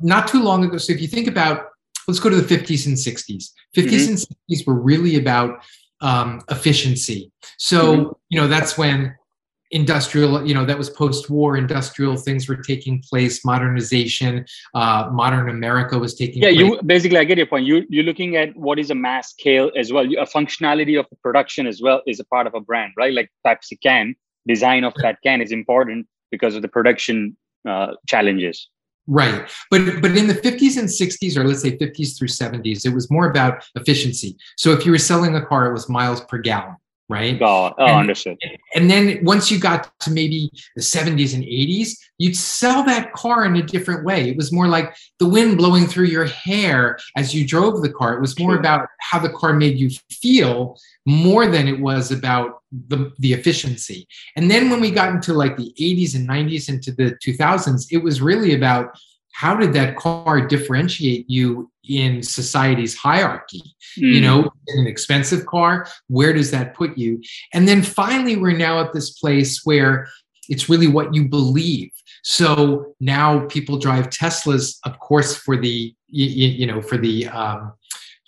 not 0.00 0.28
too 0.28 0.42
long 0.42 0.64
ago. 0.64 0.76
So 0.76 0.92
if 0.92 1.00
you 1.00 1.08
think 1.08 1.26
about 1.26 1.68
let's 2.06 2.20
go 2.20 2.30
to 2.30 2.36
the 2.36 2.56
50s 2.56 2.86
and 2.86 2.96
60s. 2.96 3.50
50s 3.76 3.86
mm-hmm. 3.86 4.10
and 4.10 4.18
60s 4.58 4.66
were 4.66 4.74
really 4.74 5.16
about 5.16 5.64
um, 6.00 6.40
efficiency. 6.50 7.30
So, 7.58 7.96
mm-hmm. 7.96 8.12
you 8.28 8.40
know, 8.40 8.48
that's 8.48 8.76
when 8.76 9.14
industrial, 9.72 10.46
you 10.46 10.54
know, 10.54 10.64
that 10.64 10.78
was 10.78 10.90
post 10.90 11.28
war, 11.28 11.56
industrial 11.56 12.16
things 12.16 12.48
were 12.48 12.56
taking 12.56 13.02
place, 13.02 13.44
modernization, 13.44 14.44
uh, 14.74 15.08
modern 15.12 15.48
America 15.48 15.98
was 15.98 16.14
taking 16.14 16.42
yeah, 16.42 16.50
place. 16.50 16.58
you 16.58 16.80
basically, 16.86 17.18
I 17.18 17.24
get 17.24 17.38
your 17.38 17.46
point. 17.46 17.66
You, 17.66 17.84
you're 17.88 18.04
looking 18.04 18.36
at 18.36 18.56
what 18.56 18.78
is 18.78 18.90
a 18.90 18.94
mass 18.94 19.30
scale 19.30 19.70
as 19.76 19.92
well. 19.92 20.04
A 20.04 20.26
functionality 20.26 20.98
of 20.98 21.06
production 21.22 21.66
as 21.66 21.80
well 21.82 22.02
is 22.06 22.20
a 22.20 22.24
part 22.24 22.46
of 22.46 22.54
a 22.54 22.60
brand, 22.60 22.92
right? 22.96 23.12
Like 23.12 23.30
Pepsi 23.44 23.80
can, 23.82 24.14
design 24.46 24.84
of 24.84 24.94
that 25.02 25.18
can 25.22 25.40
is 25.40 25.50
important 25.50 26.06
because 26.30 26.54
of 26.54 26.62
the 26.62 26.68
production 26.68 27.36
uh, 27.68 27.94
challenges. 28.06 28.68
Right. 29.06 29.48
But 29.70 30.02
but 30.02 30.16
in 30.16 30.26
the 30.26 30.34
50s 30.34 30.76
and 30.76 30.88
60s, 30.88 31.36
or 31.36 31.46
let's 31.46 31.62
say 31.62 31.76
50s 31.76 32.18
through 32.18 32.28
70s, 32.28 32.84
it 32.84 32.92
was 32.92 33.10
more 33.10 33.30
about 33.30 33.64
efficiency. 33.76 34.36
So 34.56 34.72
if 34.72 34.84
you 34.84 34.90
were 34.90 34.98
selling 34.98 35.36
a 35.36 35.44
car, 35.44 35.66
it 35.66 35.72
was 35.72 35.88
miles 35.88 36.22
per 36.22 36.38
gallon, 36.38 36.76
right? 37.08 37.40
Oh, 37.40 37.72
oh 37.78 37.84
and, 37.84 37.96
understood. 37.96 38.38
And 38.74 38.90
then 38.90 39.20
once 39.22 39.50
you 39.50 39.58
got 39.58 39.98
to 40.00 40.10
maybe 40.10 40.50
the 40.74 40.82
70s 40.82 41.34
and 41.34 41.44
80s, 41.44 41.90
you'd 42.18 42.36
sell 42.36 42.82
that 42.84 43.12
car 43.12 43.44
in 43.44 43.56
a 43.56 43.62
different 43.62 44.04
way. 44.04 44.28
It 44.28 44.36
was 44.36 44.52
more 44.52 44.68
like 44.68 44.96
the 45.18 45.28
wind 45.28 45.56
blowing 45.58 45.86
through 45.86 46.06
your 46.06 46.24
hair 46.24 46.98
as 47.16 47.34
you 47.34 47.46
drove 47.46 47.82
the 47.82 47.92
car. 47.92 48.14
It 48.14 48.20
was 48.20 48.38
more 48.38 48.56
about 48.56 48.88
how 48.98 49.18
the 49.18 49.30
car 49.30 49.52
made 49.52 49.78
you 49.78 49.90
feel 50.10 50.78
more 51.04 51.46
than 51.46 51.68
it 51.68 51.80
was 51.80 52.10
about 52.10 52.62
the, 52.88 53.12
the 53.18 53.32
efficiency. 53.32 54.08
And 54.34 54.50
then 54.50 54.70
when 54.70 54.80
we 54.80 54.90
got 54.90 55.10
into 55.10 55.32
like 55.32 55.56
the 55.56 55.72
80s 55.78 56.16
and 56.16 56.28
90s 56.28 56.68
into 56.68 56.92
the 56.92 57.16
2000s, 57.24 57.86
it 57.92 57.98
was 57.98 58.20
really 58.20 58.54
about 58.54 58.98
how 59.36 59.54
did 59.54 59.74
that 59.74 59.96
car 59.96 60.40
differentiate 60.40 61.28
you 61.28 61.70
in 61.86 62.22
society's 62.22 62.96
hierarchy 62.96 63.62
mm. 63.98 64.14
you 64.14 64.20
know 64.20 64.50
an 64.68 64.86
expensive 64.86 65.44
car 65.44 65.86
where 66.08 66.32
does 66.32 66.50
that 66.50 66.74
put 66.74 66.96
you 66.96 67.20
and 67.52 67.68
then 67.68 67.82
finally 67.82 68.36
we're 68.36 68.56
now 68.56 68.80
at 68.80 68.94
this 68.94 69.10
place 69.10 69.60
where 69.64 70.08
it's 70.48 70.70
really 70.70 70.86
what 70.86 71.14
you 71.14 71.28
believe 71.28 71.90
so 72.22 72.94
now 72.98 73.46
people 73.46 73.78
drive 73.78 74.08
teslas 74.08 74.78
of 74.84 74.98
course 75.00 75.36
for 75.36 75.56
the 75.56 75.94
you, 76.08 76.48
you 76.48 76.66
know 76.66 76.80
for 76.80 76.96
the 76.96 77.28
um, 77.28 77.72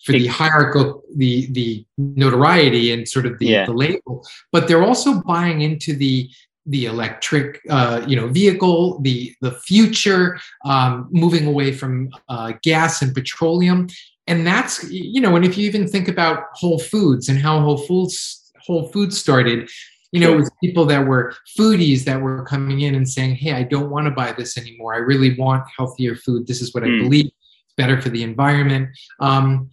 for 0.04 0.12
the 0.12 0.26
hierarchical 0.26 1.02
the 1.16 1.46
the 1.52 1.84
notoriety 1.96 2.92
and 2.92 3.08
sort 3.08 3.24
of 3.24 3.38
the, 3.38 3.46
yeah. 3.46 3.64
the 3.64 3.72
label 3.72 4.26
but 4.52 4.68
they're 4.68 4.84
also 4.84 5.22
buying 5.22 5.62
into 5.62 5.94
the 5.94 6.30
the 6.68 6.86
electric 6.86 7.60
uh, 7.70 8.04
you 8.06 8.16
know 8.16 8.28
vehicle 8.28 9.00
the 9.00 9.34
the 9.40 9.52
future 9.52 10.38
um, 10.64 11.08
moving 11.10 11.46
away 11.46 11.72
from 11.72 12.10
uh, 12.28 12.52
gas 12.62 13.02
and 13.02 13.14
petroleum 13.14 13.88
and 14.26 14.46
that's 14.46 14.88
you 14.90 15.20
know 15.20 15.36
and 15.36 15.44
if 15.44 15.56
you 15.58 15.66
even 15.66 15.86
think 15.86 16.08
about 16.08 16.44
whole 16.54 16.78
foods 16.78 17.28
and 17.28 17.38
how 17.38 17.60
whole 17.60 17.78
foods 17.78 18.52
whole 18.66 18.88
foods 18.88 19.18
started 19.18 19.68
you 20.10 20.20
know, 20.20 20.32
it 20.32 20.36
was 20.36 20.50
people 20.64 20.86
that 20.86 21.06
were 21.06 21.34
foodies 21.58 22.04
that 22.04 22.18
were 22.18 22.42
coming 22.44 22.80
in 22.80 22.94
and 22.94 23.06
saying, 23.06 23.34
Hey, 23.34 23.52
I 23.52 23.62
don't 23.62 23.90
want 23.90 24.06
to 24.06 24.10
buy 24.10 24.32
this 24.32 24.56
anymore. 24.56 24.94
I 24.94 25.00
really 25.00 25.36
want 25.36 25.64
healthier 25.76 26.16
food. 26.16 26.46
This 26.46 26.62
is 26.62 26.72
what 26.72 26.82
mm. 26.82 26.86
I 26.86 26.96
hmm. 26.96 27.04
believe. 27.04 27.26
It's 27.26 27.74
better 27.76 28.00
for 28.00 28.08
the 28.08 28.22
environment. 28.22 28.88
Um, 29.20 29.68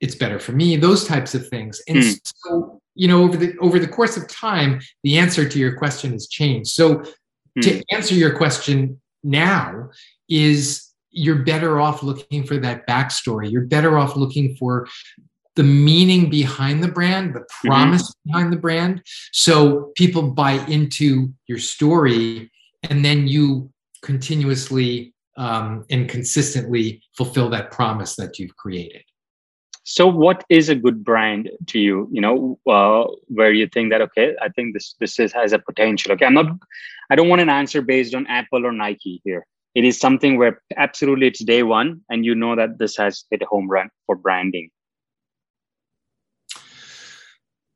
it's 0.00 0.14
better 0.14 0.38
for 0.38 0.52
me 0.52 0.76
those 0.76 1.06
types 1.06 1.34
of 1.34 1.48
things 1.48 1.80
and 1.88 1.98
mm. 1.98 2.20
so 2.36 2.75
you 2.96 3.06
know 3.06 3.22
over 3.22 3.36
the 3.36 3.56
over 3.58 3.78
the 3.78 3.86
course 3.86 4.16
of 4.16 4.26
time 4.26 4.80
the 5.04 5.18
answer 5.18 5.48
to 5.48 5.58
your 5.58 5.76
question 5.76 6.12
has 6.12 6.26
changed 6.26 6.70
so 6.70 6.96
mm. 6.96 7.62
to 7.62 7.82
answer 7.92 8.14
your 8.14 8.36
question 8.36 9.00
now 9.22 9.88
is 10.28 10.90
you're 11.10 11.44
better 11.44 11.78
off 11.78 12.02
looking 12.02 12.44
for 12.44 12.56
that 12.56 12.86
backstory 12.88 13.50
you're 13.50 13.66
better 13.66 13.96
off 13.98 14.16
looking 14.16 14.56
for 14.56 14.88
the 15.54 15.62
meaning 15.62 16.28
behind 16.28 16.82
the 16.82 16.88
brand 16.88 17.34
the 17.34 17.40
mm-hmm. 17.40 17.68
promise 17.68 18.10
mm-hmm. 18.10 18.32
behind 18.32 18.52
the 18.52 18.56
brand 18.56 19.02
so 19.32 19.92
people 19.94 20.30
buy 20.30 20.52
into 20.66 21.32
your 21.46 21.58
story 21.58 22.50
and 22.84 23.04
then 23.04 23.28
you 23.28 23.70
continuously 24.02 25.12
um, 25.36 25.84
and 25.90 26.08
consistently 26.08 27.02
fulfill 27.16 27.50
that 27.50 27.70
promise 27.70 28.16
that 28.16 28.38
you've 28.38 28.56
created 28.56 29.02
so, 29.88 30.08
what 30.08 30.42
is 30.48 30.68
a 30.68 30.74
good 30.74 31.04
brand 31.04 31.48
to 31.68 31.78
you? 31.78 32.08
You 32.10 32.20
know, 32.20 32.58
uh, 32.66 33.04
where 33.28 33.52
you 33.52 33.68
think 33.68 33.92
that 33.92 34.00
okay, 34.00 34.34
I 34.42 34.48
think 34.48 34.74
this 34.74 34.96
this 34.98 35.20
is, 35.20 35.32
has 35.32 35.52
a 35.52 35.60
potential. 35.60 36.10
Okay, 36.10 36.26
I'm 36.26 36.34
not. 36.34 36.46
I 37.08 37.14
don't 37.14 37.28
want 37.28 37.40
an 37.40 37.48
answer 37.48 37.80
based 37.82 38.12
on 38.12 38.26
Apple 38.26 38.66
or 38.66 38.72
Nike 38.72 39.20
here. 39.22 39.46
It 39.76 39.84
is 39.84 39.96
something 39.96 40.38
where 40.38 40.60
absolutely 40.76 41.28
it's 41.28 41.44
day 41.44 41.62
one, 41.62 42.00
and 42.10 42.24
you 42.24 42.34
know 42.34 42.56
that 42.56 42.78
this 42.78 42.96
has 42.96 43.26
hit 43.30 43.42
a 43.42 43.46
home 43.46 43.70
run 43.70 43.88
for 44.06 44.16
branding. 44.16 44.70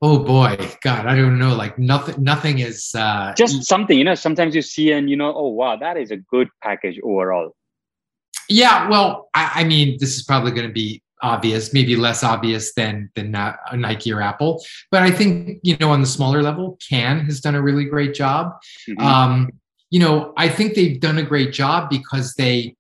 Oh 0.03 0.19
boy, 0.19 0.57
God, 0.83 1.07
I 1.07 1.15
don't 1.15 1.39
know. 1.39 1.55
Like 1.55 1.79
nothing, 1.79 2.21
nothing 2.21 2.59
is 2.59 2.93
uh, 2.97 3.35
just 3.37 3.63
something. 3.67 3.97
You 3.97 4.03
know, 4.03 4.17
sometimes 4.17 4.57
you 4.57 4.63
see 4.63 4.91
and 4.91 5.09
you 5.09 5.15
know, 5.15 5.33
oh 5.33 5.51
wow, 5.51 5.77
that 5.77 5.97
is 5.97 6.11
a 6.11 6.17
good 6.17 6.49
package 6.61 6.99
overall. 7.05 7.55
Yeah, 8.49 8.89
well, 8.89 9.29
I, 9.33 9.61
I 9.61 9.65
mean, 9.65 9.97
this 10.01 10.17
is 10.17 10.25
probably 10.25 10.51
going 10.51 10.67
to 10.67 10.73
be 10.73 11.05
obvious, 11.23 11.73
maybe 11.73 11.97
less 11.97 12.23
obvious 12.23 12.75
than 12.75 13.11
than 13.15 13.31
Nike 13.31 14.13
or 14.13 14.23
Apple. 14.23 14.63
But 14.91 15.03
I 15.03 15.11
think 15.11 15.59
you 15.63 15.77
know 15.79 15.91
on 15.91 16.01
the 16.01 16.07
smaller 16.07 16.43
level, 16.43 16.79
Cann 16.89 17.25
has 17.27 17.41
done 17.41 17.55
a 17.55 17.63
really 17.63 17.85
great 17.85 18.15
job. 18.15 18.53
Mm-hmm. 18.89 19.05
Um, 19.05 19.51
you 19.91 20.01
know, 20.01 20.33
I 20.37 20.49
think 20.49 20.75
they've 20.75 21.01
done 21.01 21.19
a 21.19 21.23
great 21.23 21.53
job 21.53 21.91
because 21.91 22.35
they 22.35 22.77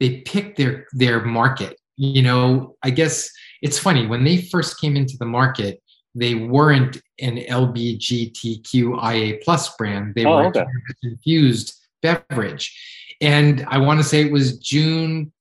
they 0.00 0.22
picked 0.22 0.56
their 0.56 0.86
their 0.92 1.24
market. 1.24 1.78
You 1.96 2.22
know, 2.22 2.76
I 2.82 2.90
guess 2.90 3.30
it's 3.62 3.78
funny 3.78 4.06
when 4.06 4.24
they 4.24 4.42
first 4.42 4.80
came 4.80 4.96
into 4.96 5.16
the 5.18 5.26
market, 5.26 5.80
they 6.14 6.34
weren't 6.34 7.00
an 7.20 7.38
LBGTQIA 7.38 9.42
plus 9.42 9.74
brand. 9.76 10.14
They 10.14 10.24
oh, 10.24 10.36
were 10.36 10.46
okay. 10.46 10.64
infused 11.02 11.74
beverage. 12.02 12.76
And 13.20 13.64
I 13.68 13.78
want 13.78 14.00
to 14.00 14.04
say 14.04 14.20
it 14.20 14.32
was 14.32 14.58
June 14.58 15.32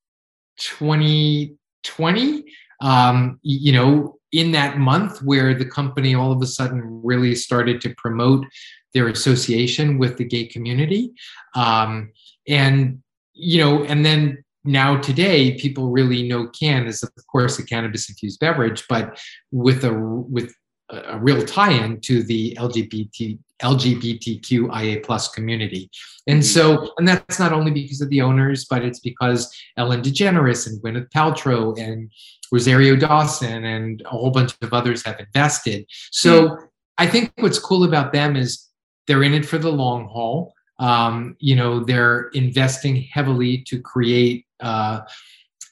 20 0.61 1.55
20 1.83 2.43
um, 2.81 3.39
you 3.43 3.71
know 3.71 4.17
in 4.31 4.51
that 4.51 4.77
month 4.77 5.21
where 5.21 5.53
the 5.53 5.65
company 5.65 6.15
all 6.15 6.31
of 6.31 6.41
a 6.41 6.47
sudden 6.47 7.01
really 7.03 7.35
started 7.35 7.79
to 7.81 7.93
promote 7.95 8.45
their 8.93 9.07
association 9.07 9.97
with 9.97 10.17
the 10.17 10.25
gay 10.25 10.45
community 10.45 11.11
um, 11.55 12.11
and 12.47 13.01
you 13.33 13.59
know 13.59 13.83
and 13.85 14.05
then 14.05 14.43
now 14.63 14.97
today 14.97 15.57
people 15.57 15.89
really 15.89 16.27
know 16.27 16.47
Cann 16.47 16.87
is 16.87 17.03
of 17.03 17.11
course 17.27 17.59
a 17.59 17.65
cannabis 17.65 18.09
infused 18.09 18.39
beverage 18.39 18.85
but 18.87 19.19
with 19.51 19.83
a 19.83 19.93
with 19.93 20.53
a 20.93 21.19
real 21.19 21.43
tie-in 21.45 21.99
to 22.01 22.23
the 22.23 22.55
LGBT 22.59 23.39
LGBTQIA 23.61 25.03
plus 25.03 25.29
community. 25.29 25.89
And 26.27 26.41
mm-hmm. 26.41 26.45
so, 26.45 26.93
and 26.97 27.07
that's 27.07 27.39
not 27.39 27.53
only 27.53 27.71
because 27.71 28.01
of 28.01 28.09
the 28.09 28.21
owners, 28.21 28.65
but 28.65 28.83
it's 28.83 28.99
because 28.99 29.53
Ellen 29.77 30.01
DeGeneres 30.01 30.67
and 30.67 30.81
Gwyneth 30.81 31.09
Paltrow 31.11 31.77
and 31.79 32.11
Rosario 32.51 32.95
Dawson 32.95 33.63
and 33.63 34.01
a 34.05 34.09
whole 34.09 34.31
bunch 34.31 34.53
of 34.61 34.73
others 34.73 35.03
have 35.05 35.19
invested. 35.19 35.85
So 36.11 36.47
mm-hmm. 36.47 36.65
I 36.97 37.07
think 37.07 37.31
what's 37.39 37.59
cool 37.59 37.83
about 37.83 38.13
them 38.13 38.35
is 38.35 38.67
they're 39.07 39.23
in 39.23 39.33
it 39.33 39.45
for 39.45 39.57
the 39.57 39.71
long 39.71 40.07
haul. 40.07 40.53
Um, 40.79 41.35
you 41.39 41.55
know, 41.55 41.83
they're 41.83 42.29
investing 42.29 43.03
heavily 43.03 43.63
to 43.67 43.81
create 43.81 44.45
uh, 44.59 45.01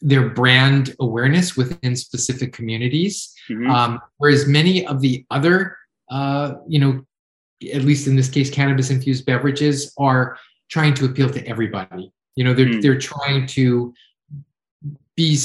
their 0.01 0.29
brand 0.29 0.96
awareness 1.00 1.55
within 1.55 1.96
specific 1.96 2.53
communities. 2.53 3.34
Mm-hmm. 3.50 3.70
Um, 3.70 4.01
whereas 4.17 4.48
many 4.48 4.86
of 4.88 5.01
the 5.01 5.25
other, 5.29 5.77
uh, 6.10 6.53
you 6.67 6.79
know, 6.79 7.05
at 7.74 7.84
least 7.84 8.08
in 8.08 8.15
this 8.15 8.29
case, 8.29 8.50
cannabis 8.50 8.89
infused 8.89 9.25
beverages 9.25 9.93
are 9.98 10.38
trying 10.70 10.93
to 10.96 11.05
appeal 11.05 11.29
to 11.29 11.46
everybody. 11.48 12.12
You 12.36 12.43
know, 12.46 12.53
they're 12.53 12.65
mm. 12.65 12.81
they're 12.81 12.98
trying 12.98 13.46
to 13.48 13.93
be 15.15 15.38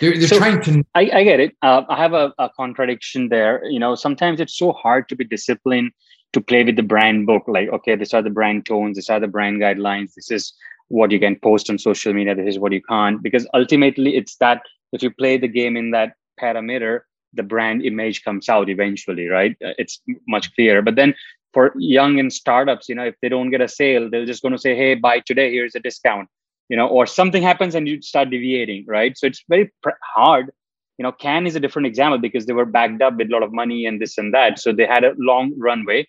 they're, 0.00 0.18
they're 0.18 0.28
so 0.28 0.38
trying 0.38 0.62
to 0.62 0.82
I, 0.94 1.10
I 1.12 1.24
get 1.24 1.38
it 1.38 1.54
uh, 1.62 1.82
i 1.88 1.96
have 1.96 2.14
a, 2.14 2.32
a, 2.38 2.48
contradiction 2.48 3.28
there 3.28 3.62
you 3.64 3.78
know 3.78 3.94
sometimes 3.94 4.40
it's 4.40 4.56
so 4.56 4.72
hard 4.72 5.08
to 5.10 5.16
be 5.16 5.24
disciplined 5.24 5.92
to 6.32 6.40
play 6.40 6.64
with 6.64 6.76
the 6.76 6.82
brand 6.82 7.26
book 7.26 7.44
like 7.46 7.68
okay 7.68 7.96
these 7.96 8.14
are 8.14 8.22
the 8.22 8.30
brand 8.30 8.64
tones 8.64 8.96
these 8.96 9.10
are 9.10 9.20
the 9.20 9.28
brand 9.28 9.60
guidelines 9.60 10.14
this 10.14 10.30
is 10.30 10.54
what 10.88 11.10
you 11.10 11.18
can 11.18 11.36
post 11.36 11.70
on 11.70 11.78
social 11.78 12.12
media 12.12 12.34
this 12.34 12.54
is 12.54 12.58
what 12.58 12.72
you 12.72 12.82
can't 12.82 13.22
because 13.22 13.46
ultimately 13.54 14.16
it's 14.16 14.36
that 14.36 14.62
if 14.92 15.02
you 15.02 15.10
play 15.10 15.36
the 15.36 15.48
game 15.48 15.76
in 15.76 15.90
that 15.90 16.14
parameter 16.40 17.00
the 17.34 17.42
brand 17.42 17.84
image 17.84 18.22
comes 18.24 18.48
out 18.48 18.68
eventually 18.68 19.26
right? 19.28 19.56
Uh, 19.64 19.72
it's 19.78 20.00
much 20.28 20.54
clearer. 20.54 20.82
But 20.82 20.96
then 20.96 21.14
for 21.52 21.72
young 21.78 22.18
and 22.18 22.32
startups 22.32 22.88
you 22.88 22.94
know 22.94 23.04
if 23.04 23.14
they 23.22 23.28
don't 23.28 23.50
get 23.50 23.60
a 23.60 23.68
sale 23.68 24.10
they're 24.10 24.26
just 24.26 24.42
going 24.42 24.52
to 24.52 24.58
say 24.58 24.74
hey 24.74 24.94
buy 24.94 25.20
today 25.20 25.52
here's 25.52 25.74
a 25.74 25.80
discount 25.80 26.28
you 26.68 26.76
know 26.76 26.88
or 26.88 27.06
something 27.06 27.42
happens 27.42 27.74
and 27.74 27.88
you 27.88 28.00
start 28.02 28.30
deviating 28.30 28.84
right? 28.86 29.16
So 29.16 29.26
it's 29.26 29.44
very 29.48 29.72
pr- 29.82 29.90
hard. 30.02 30.50
You 30.98 31.02
know 31.02 31.12
Cann 31.12 31.46
is 31.46 31.56
a 31.56 31.60
different 31.60 31.86
example 31.86 32.18
because 32.18 32.46
they 32.46 32.52
were 32.52 32.64
backed 32.66 33.02
up 33.02 33.16
with 33.16 33.28
a 33.28 33.32
lot 33.32 33.42
of 33.42 33.52
money 33.52 33.86
and 33.86 34.00
this 34.00 34.18
and 34.18 34.32
that 34.34 34.58
so 34.58 34.72
they 34.72 34.86
had 34.86 35.04
a 35.04 35.14
long 35.18 35.52
runway. 35.56 36.06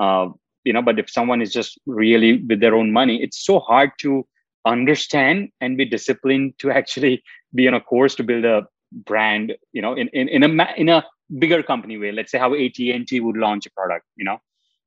Uh, 0.00 0.28
you 0.68 0.74
know 0.74 0.82
but 0.88 0.98
if 1.02 1.08
someone 1.18 1.40
is 1.46 1.52
just 1.58 1.78
really 1.86 2.32
with 2.48 2.60
their 2.64 2.74
own 2.80 2.92
money 3.00 3.16
it's 3.26 3.40
so 3.50 3.58
hard 3.68 3.90
to 4.04 4.10
understand 4.66 5.48
and 5.60 5.76
be 5.82 5.86
disciplined 5.96 6.52
to 6.58 6.70
actually 6.80 7.22
be 7.54 7.66
on 7.68 7.74
a 7.74 7.80
course 7.92 8.14
to 8.14 8.24
build 8.30 8.44
a 8.44 8.66
brand 9.10 9.54
you 9.72 9.82
know 9.82 9.94
in 9.94 10.08
in, 10.08 10.28
in 10.28 10.42
a 10.44 10.74
in 10.76 10.88
a 10.88 11.04
bigger 11.38 11.62
company 11.62 11.98
way. 11.98 12.10
Let's 12.10 12.32
say 12.32 12.38
how 12.38 12.54
at&t 12.54 13.20
would 13.20 13.36
launch 13.36 13.66
a 13.66 13.70
product 13.70 14.04
you 14.16 14.24
know 14.24 14.38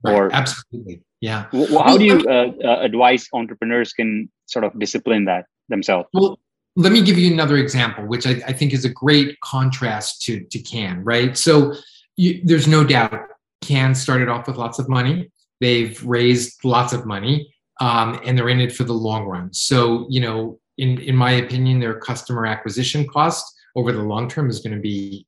right. 0.03 0.15
or 0.15 0.33
absolutely. 0.33 1.01
Yeah. 1.19 1.45
How 1.87 1.97
do 1.99 2.03
you 2.03 2.17
uh, 2.27 2.51
uh, 2.63 2.79
advise 2.81 3.27
entrepreneurs 3.31 3.93
can 3.93 4.27
sort 4.47 4.65
of 4.65 4.77
discipline 4.79 5.25
that 5.25 5.45
themselves? 5.69 6.09
Well 6.13 6.39
let 6.75 6.91
me 6.91 7.01
give 7.03 7.17
you 7.17 7.31
another 7.31 7.57
example 7.57 8.05
which 8.05 8.25
i, 8.25 8.31
I 8.47 8.53
think 8.53 8.71
is 8.71 8.85
a 8.85 8.93
great 9.03 9.37
contrast 9.41 10.21
to 10.23 10.39
to 10.53 10.59
Cann 10.59 11.03
right? 11.03 11.37
So 11.37 11.75
you, 12.17 12.41
there's 12.43 12.67
no 12.67 12.83
doubt 12.83 13.19
Cann 13.61 13.93
started 13.93 14.29
off 14.29 14.47
with 14.47 14.57
lots 14.57 14.79
of 14.79 14.89
money 14.89 15.29
they've 15.61 16.03
raised 16.03 16.65
lots 16.65 16.91
of 16.91 17.05
money 17.05 17.53
um, 17.79 18.19
and 18.25 18.37
they're 18.37 18.49
in 18.49 18.59
it 18.59 18.75
for 18.75 18.83
the 18.83 18.93
long 18.93 19.25
run 19.25 19.53
so 19.53 20.05
you 20.09 20.19
know 20.19 20.59
in 20.77 20.99
in 20.99 21.15
my 21.15 21.31
opinion 21.31 21.79
their 21.79 21.97
customer 21.99 22.45
acquisition 22.45 23.07
cost 23.07 23.55
over 23.75 23.91
the 23.91 24.01
long 24.01 24.27
term 24.27 24.49
is 24.49 24.59
going 24.59 24.75
to 24.75 24.81
be 24.81 25.25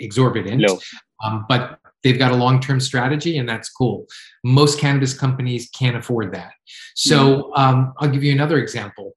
exorbitant. 0.00 0.62
No. 0.62 0.78
Um, 1.24 1.46
but 1.48 1.78
they've 2.02 2.18
got 2.18 2.32
a 2.32 2.36
long 2.36 2.60
term 2.60 2.80
strategy, 2.80 3.38
and 3.38 3.48
that's 3.48 3.68
cool. 3.70 4.06
Most 4.44 4.78
cannabis 4.78 5.14
companies 5.14 5.70
can't 5.70 5.96
afford 5.96 6.34
that. 6.34 6.52
So 6.94 7.16
mm-hmm. 7.26 7.60
um, 7.60 7.94
I'll 7.98 8.10
give 8.10 8.24
you 8.24 8.32
another 8.32 8.58
example. 8.58 9.12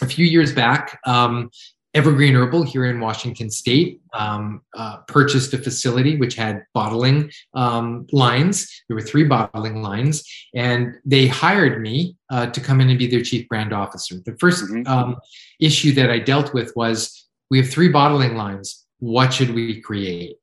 A 0.00 0.06
few 0.06 0.26
years 0.26 0.52
back, 0.52 0.98
um, 1.06 1.50
Evergreen 1.94 2.34
Herbal 2.34 2.62
here 2.62 2.86
in 2.86 3.00
Washington 3.00 3.50
State 3.50 4.00
um, 4.14 4.62
uh, 4.74 4.98
purchased 5.08 5.52
a 5.52 5.58
facility 5.58 6.16
which 6.16 6.34
had 6.34 6.64
bottling 6.72 7.30
um, 7.52 8.06
lines. 8.12 8.82
There 8.88 8.94
were 8.94 9.02
three 9.02 9.24
bottling 9.24 9.82
lines, 9.82 10.24
and 10.54 10.94
they 11.04 11.26
hired 11.26 11.82
me 11.82 12.16
uh, 12.30 12.46
to 12.46 12.60
come 12.60 12.80
in 12.80 12.88
and 12.88 12.98
be 12.98 13.06
their 13.06 13.22
chief 13.22 13.46
brand 13.48 13.74
officer. 13.74 14.16
The 14.24 14.32
1st 14.32 14.62
mm-hmm. 14.62 14.86
um, 14.86 15.16
issue 15.60 15.92
that 15.92 16.10
I 16.10 16.18
dealt 16.18 16.54
with 16.54 16.72
was 16.74 17.28
we 17.50 17.58
have 17.58 17.68
three 17.68 17.88
bottling 17.88 18.36
lines. 18.36 18.86
What 18.98 19.34
should 19.34 19.54
we 19.54 19.82
create? 19.82 20.36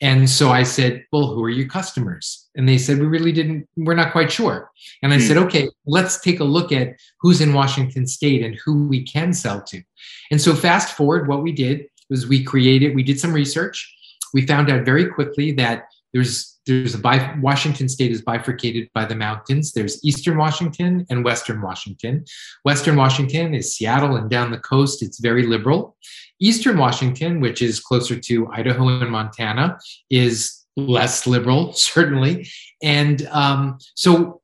And 0.00 0.28
so 0.28 0.50
I 0.50 0.62
said, 0.62 1.04
Well, 1.12 1.28
who 1.28 1.42
are 1.44 1.50
your 1.50 1.68
customers? 1.68 2.48
And 2.56 2.68
they 2.68 2.78
said, 2.78 2.98
We 2.98 3.06
really 3.06 3.32
didn't, 3.32 3.68
we're 3.76 3.94
not 3.94 4.12
quite 4.12 4.30
sure. 4.30 4.70
And 5.02 5.12
I 5.12 5.18
mm. 5.18 5.26
said, 5.26 5.36
Okay, 5.36 5.68
let's 5.86 6.20
take 6.20 6.40
a 6.40 6.44
look 6.44 6.72
at 6.72 6.96
who's 7.20 7.40
in 7.40 7.52
Washington 7.52 8.06
state 8.06 8.44
and 8.44 8.58
who 8.64 8.86
we 8.86 9.04
can 9.04 9.32
sell 9.32 9.62
to. 9.62 9.82
And 10.30 10.40
so 10.40 10.54
fast 10.54 10.96
forward, 10.96 11.28
what 11.28 11.42
we 11.42 11.52
did 11.52 11.86
was 12.10 12.26
we 12.26 12.42
created, 12.42 12.94
we 12.94 13.02
did 13.02 13.18
some 13.18 13.32
research. 13.32 13.92
We 14.34 14.46
found 14.46 14.70
out 14.70 14.84
very 14.84 15.06
quickly 15.06 15.52
that 15.52 15.84
there's 16.12 16.55
there's 16.66 16.94
a 16.94 16.98
bi- 16.98 17.34
Washington 17.40 17.88
state 17.88 18.10
is 18.10 18.22
bifurcated 18.22 18.90
by 18.94 19.04
the 19.04 19.14
mountains. 19.14 19.72
There's 19.72 20.04
Eastern 20.04 20.36
Washington 20.36 21.06
and 21.08 21.24
Western 21.24 21.62
Washington. 21.62 22.24
Western 22.64 22.96
Washington 22.96 23.54
is 23.54 23.76
Seattle 23.76 24.16
and 24.16 24.28
down 24.28 24.50
the 24.50 24.58
coast, 24.58 25.02
it's 25.02 25.20
very 25.20 25.46
liberal. 25.46 25.96
Eastern 26.40 26.76
Washington, 26.76 27.40
which 27.40 27.62
is 27.62 27.80
closer 27.80 28.18
to 28.18 28.48
Idaho 28.48 28.88
and 28.88 29.10
Montana, 29.10 29.78
is 30.10 30.64
less 30.76 31.26
liberal, 31.26 31.72
certainly. 31.74 32.48
And 32.82 33.26
um, 33.28 33.78
so 33.94 34.40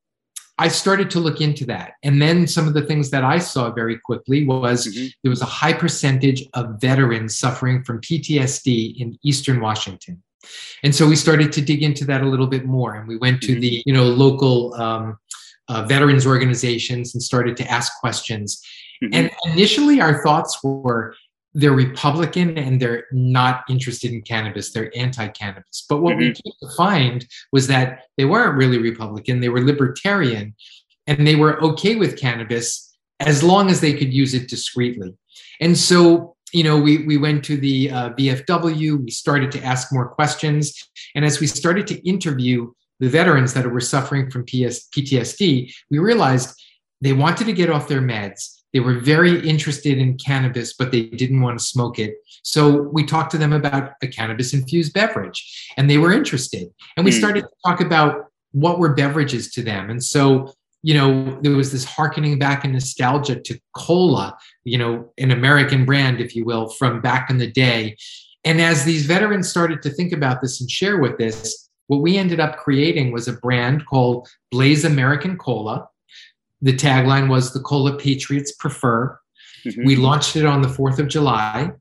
I 0.58 0.68
started 0.68 1.10
to 1.10 1.20
look 1.20 1.40
into 1.40 1.64
that. 1.66 1.94
And 2.02 2.22
then 2.22 2.46
some 2.46 2.68
of 2.68 2.74
the 2.74 2.82
things 2.82 3.10
that 3.10 3.24
I 3.24 3.38
saw 3.38 3.70
very 3.72 3.98
quickly 3.98 4.46
was 4.46 4.86
mm-hmm. 4.86 5.08
there 5.22 5.30
was 5.30 5.42
a 5.42 5.46
high 5.46 5.72
percentage 5.72 6.44
of 6.54 6.80
veterans 6.80 7.36
suffering 7.36 7.82
from 7.82 8.00
PTSD 8.00 9.00
in 9.00 9.18
Eastern 9.24 9.60
Washington. 9.60 10.22
And 10.82 10.94
so 10.94 11.06
we 11.06 11.16
started 11.16 11.52
to 11.52 11.60
dig 11.60 11.82
into 11.82 12.04
that 12.06 12.22
a 12.22 12.26
little 12.26 12.46
bit 12.46 12.64
more. 12.64 12.94
And 12.94 13.06
we 13.06 13.16
went 13.16 13.40
to 13.42 13.52
mm-hmm. 13.52 13.60
the, 13.60 13.82
you 13.86 13.92
know, 13.92 14.04
local 14.04 14.74
um, 14.74 15.18
uh, 15.68 15.84
veterans 15.84 16.26
organizations 16.26 17.14
and 17.14 17.22
started 17.22 17.56
to 17.58 17.70
ask 17.70 17.92
questions. 18.00 18.62
Mm-hmm. 19.02 19.14
And 19.14 19.30
initially 19.52 20.00
our 20.00 20.22
thoughts 20.22 20.62
were, 20.62 21.14
they're 21.54 21.72
Republican 21.72 22.56
and 22.56 22.80
they're 22.80 23.04
not 23.12 23.64
interested 23.68 24.10
in 24.10 24.22
cannabis. 24.22 24.72
They're 24.72 24.90
anti-cannabis. 24.96 25.84
But 25.88 26.00
what 26.00 26.12
mm-hmm. 26.12 26.20
we 26.20 26.32
came 26.32 26.52
to 26.62 26.76
find 26.76 27.26
was 27.52 27.66
that 27.66 28.04
they 28.16 28.24
weren't 28.24 28.56
really 28.56 28.78
Republican. 28.78 29.40
They 29.40 29.50
were 29.50 29.60
libertarian, 29.60 30.54
and 31.06 31.26
they 31.26 31.36
were 31.36 31.62
okay 31.62 31.96
with 31.96 32.18
cannabis 32.18 32.96
as 33.20 33.42
long 33.42 33.70
as 33.70 33.80
they 33.80 33.92
could 33.92 34.12
use 34.12 34.32
it 34.34 34.48
discreetly. 34.48 35.14
And 35.60 35.76
so, 35.76 36.36
you 36.52 36.64
know, 36.64 36.78
we 36.78 37.04
we 37.06 37.16
went 37.16 37.44
to 37.44 37.56
the 37.56 37.90
uh, 37.90 38.10
VFW. 38.10 39.04
We 39.04 39.10
started 39.10 39.50
to 39.52 39.64
ask 39.64 39.92
more 39.92 40.08
questions, 40.08 40.88
and 41.14 41.24
as 41.24 41.40
we 41.40 41.46
started 41.46 41.86
to 41.88 42.08
interview 42.08 42.72
the 43.00 43.08
veterans 43.08 43.54
that 43.54 43.70
were 43.70 43.80
suffering 43.80 44.30
from 44.30 44.44
PS, 44.44 44.88
PTSD, 44.94 45.72
we 45.90 45.98
realized 45.98 46.60
they 47.00 47.12
wanted 47.12 47.46
to 47.46 47.52
get 47.52 47.68
off 47.68 47.88
their 47.88 48.02
meds 48.02 48.62
they 48.72 48.80
were 48.80 48.98
very 48.98 49.46
interested 49.46 49.98
in 49.98 50.16
cannabis, 50.16 50.72
but 50.72 50.90
they 50.90 51.04
didn't 51.04 51.42
want 51.42 51.58
to 51.58 51.64
smoke 51.64 51.98
it. 51.98 52.16
So 52.42 52.82
we 52.82 53.04
talked 53.04 53.30
to 53.32 53.38
them 53.38 53.52
about 53.52 53.92
a 54.02 54.06
cannabis 54.06 54.54
infused 54.54 54.94
beverage, 54.94 55.70
and 55.76 55.90
they 55.90 55.98
were 55.98 56.12
interested. 56.12 56.68
And 56.96 57.04
we 57.04 57.12
mm. 57.12 57.18
started 57.18 57.42
to 57.42 57.50
talk 57.66 57.80
about 57.80 58.26
what 58.52 58.78
were 58.78 58.94
beverages 58.94 59.50
to 59.52 59.62
them. 59.62 59.90
And 59.90 60.02
so, 60.02 60.54
you 60.82 60.94
know, 60.94 61.38
there 61.42 61.56
was 61.56 61.72
this 61.72 61.84
harkening 61.84 62.38
back 62.38 62.64
in 62.64 62.72
nostalgia 62.72 63.40
to 63.40 63.58
cola, 63.76 64.36
you 64.64 64.78
know, 64.78 65.12
an 65.18 65.30
American 65.30 65.84
brand, 65.84 66.20
if 66.20 66.34
you 66.34 66.44
will, 66.44 66.68
from 66.70 67.00
back 67.00 67.30
in 67.30 67.38
the 67.38 67.50
day. 67.50 67.96
And 68.44 68.60
as 68.60 68.84
these 68.84 69.06
veterans 69.06 69.48
started 69.48 69.82
to 69.82 69.90
think 69.90 70.12
about 70.12 70.40
this 70.40 70.60
and 70.60 70.70
share 70.70 70.98
with 70.98 71.18
this, 71.18 71.68
what 71.86 72.02
we 72.02 72.16
ended 72.16 72.40
up 72.40 72.56
creating 72.56 73.12
was 73.12 73.28
a 73.28 73.34
brand 73.34 73.86
called 73.86 74.28
Blaze 74.50 74.84
American 74.84 75.36
Cola 75.36 75.88
the 76.62 76.72
tagline 76.72 77.28
was 77.28 77.52
the 77.52 77.60
Cola 77.60 77.98
Patriots 77.98 78.52
prefer. 78.52 79.18
Mm-hmm. 79.66 79.84
We 79.84 79.96
launched 79.96 80.36
it 80.36 80.46
on 80.46 80.62
the 80.62 80.68
4th 80.68 81.00
of 81.00 81.08
July. 81.08 81.72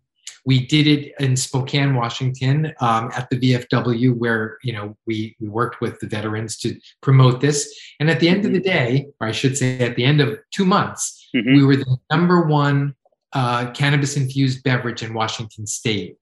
We 0.46 0.66
did 0.66 0.88
it 0.88 1.14
in 1.20 1.36
Spokane, 1.36 1.96
Washington, 1.96 2.74
um, 2.80 3.12
at 3.16 3.30
the 3.30 3.40
VFW, 3.40 4.16
where 4.16 4.58
you 4.64 4.74
know 4.74 4.98
we 5.06 5.36
we 5.40 5.48
worked 5.48 5.82
with 5.82 6.00
the 6.00 6.08
veterans 6.08 6.58
to 6.60 6.80
promote 7.02 7.42
this. 7.42 7.74
And 8.00 8.10
at 8.10 8.20
the 8.20 8.30
end 8.30 8.46
of 8.46 8.54
the 8.54 8.60
day, 8.60 9.08
or 9.20 9.28
I 9.28 9.32
should 9.32 9.58
say, 9.58 9.80
at 9.80 9.96
the 9.96 10.06
end 10.06 10.22
of 10.22 10.40
two 10.52 10.66
months, 10.66 11.30
mm-hmm. 11.36 11.56
we 11.56 11.64
were 11.64 11.76
the 11.76 11.98
number 12.12 12.42
one 12.42 12.96
uh, 13.34 13.72
cannabis 13.72 14.18
infused 14.18 14.64
beverage 14.64 15.04
in 15.04 15.14
Washington 15.14 15.66
State. 15.66 16.18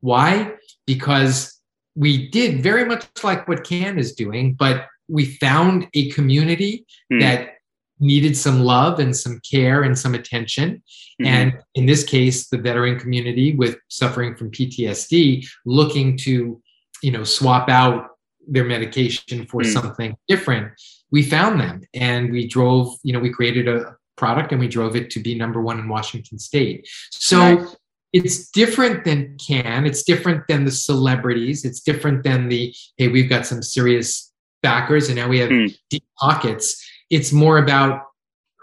Why? 0.00 0.52
Because 0.86 1.60
we 1.94 2.28
did 2.30 2.62
very 2.62 2.84
much 2.84 3.06
like 3.22 3.46
what 3.46 3.64
Cann 3.64 3.98
is 3.98 4.14
doing, 4.14 4.54
but 4.54 4.86
we 5.08 5.26
found 5.36 5.86
a 5.94 6.10
community 6.10 6.86
mm. 7.12 7.20
that 7.20 7.53
needed 8.00 8.36
some 8.36 8.60
love 8.60 8.98
and 8.98 9.16
some 9.16 9.40
care 9.48 9.82
and 9.82 9.98
some 9.98 10.14
attention. 10.14 10.82
Mm-hmm. 11.20 11.26
And 11.26 11.52
in 11.74 11.86
this 11.86 12.04
case, 12.04 12.48
the 12.48 12.58
veteran 12.58 12.98
community 12.98 13.54
with 13.54 13.76
suffering 13.88 14.36
from 14.36 14.50
PTSD 14.50 15.46
looking 15.64 16.16
to, 16.18 16.60
you 17.02 17.10
know, 17.10 17.24
swap 17.24 17.68
out 17.68 18.10
their 18.46 18.64
medication 18.64 19.46
for 19.46 19.62
mm-hmm. 19.62 19.72
something 19.72 20.16
different. 20.28 20.72
We 21.10 21.22
found 21.22 21.60
them 21.60 21.82
and 21.94 22.32
we 22.32 22.46
drove, 22.46 22.94
you 23.02 23.12
know, 23.12 23.20
we 23.20 23.30
created 23.30 23.68
a 23.68 23.96
product 24.16 24.52
and 24.52 24.60
we 24.60 24.68
drove 24.68 24.96
it 24.96 25.10
to 25.10 25.20
be 25.20 25.34
number 25.34 25.60
one 25.60 25.78
in 25.78 25.88
Washington 25.88 26.38
state. 26.38 26.88
So 27.10 27.54
nice. 27.54 27.76
it's 28.12 28.50
different 28.50 29.04
than 29.04 29.36
Cann, 29.38 29.86
it's 29.86 30.02
different 30.02 30.46
than 30.48 30.64
the 30.64 30.70
celebrities, 30.70 31.64
it's 31.64 31.80
different 31.80 32.24
than 32.24 32.48
the, 32.48 32.74
hey, 32.96 33.08
we've 33.08 33.28
got 33.28 33.46
some 33.46 33.62
serious 33.62 34.32
backers 34.62 35.08
and 35.08 35.16
now 35.16 35.28
we 35.28 35.38
have 35.38 35.50
mm. 35.50 35.76
deep 35.90 36.04
pockets 36.18 36.82
it's 37.14 37.32
more 37.32 37.58
about 37.58 38.02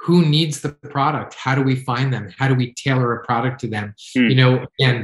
who 0.03 0.25
needs 0.25 0.61
the 0.61 0.69
product. 0.95 1.35
How 1.35 1.53
do 1.55 1.61
we 1.61 1.75
find 1.75 2.11
them? 2.11 2.33
How 2.37 2.47
do 2.47 2.55
we 2.55 2.73
tailor 2.73 3.09
a 3.13 3.25
product 3.25 3.61
to 3.61 3.67
them? 3.67 3.93
Mm. 4.17 4.29
you 4.29 4.35
know 4.35 4.65
again 4.79 4.97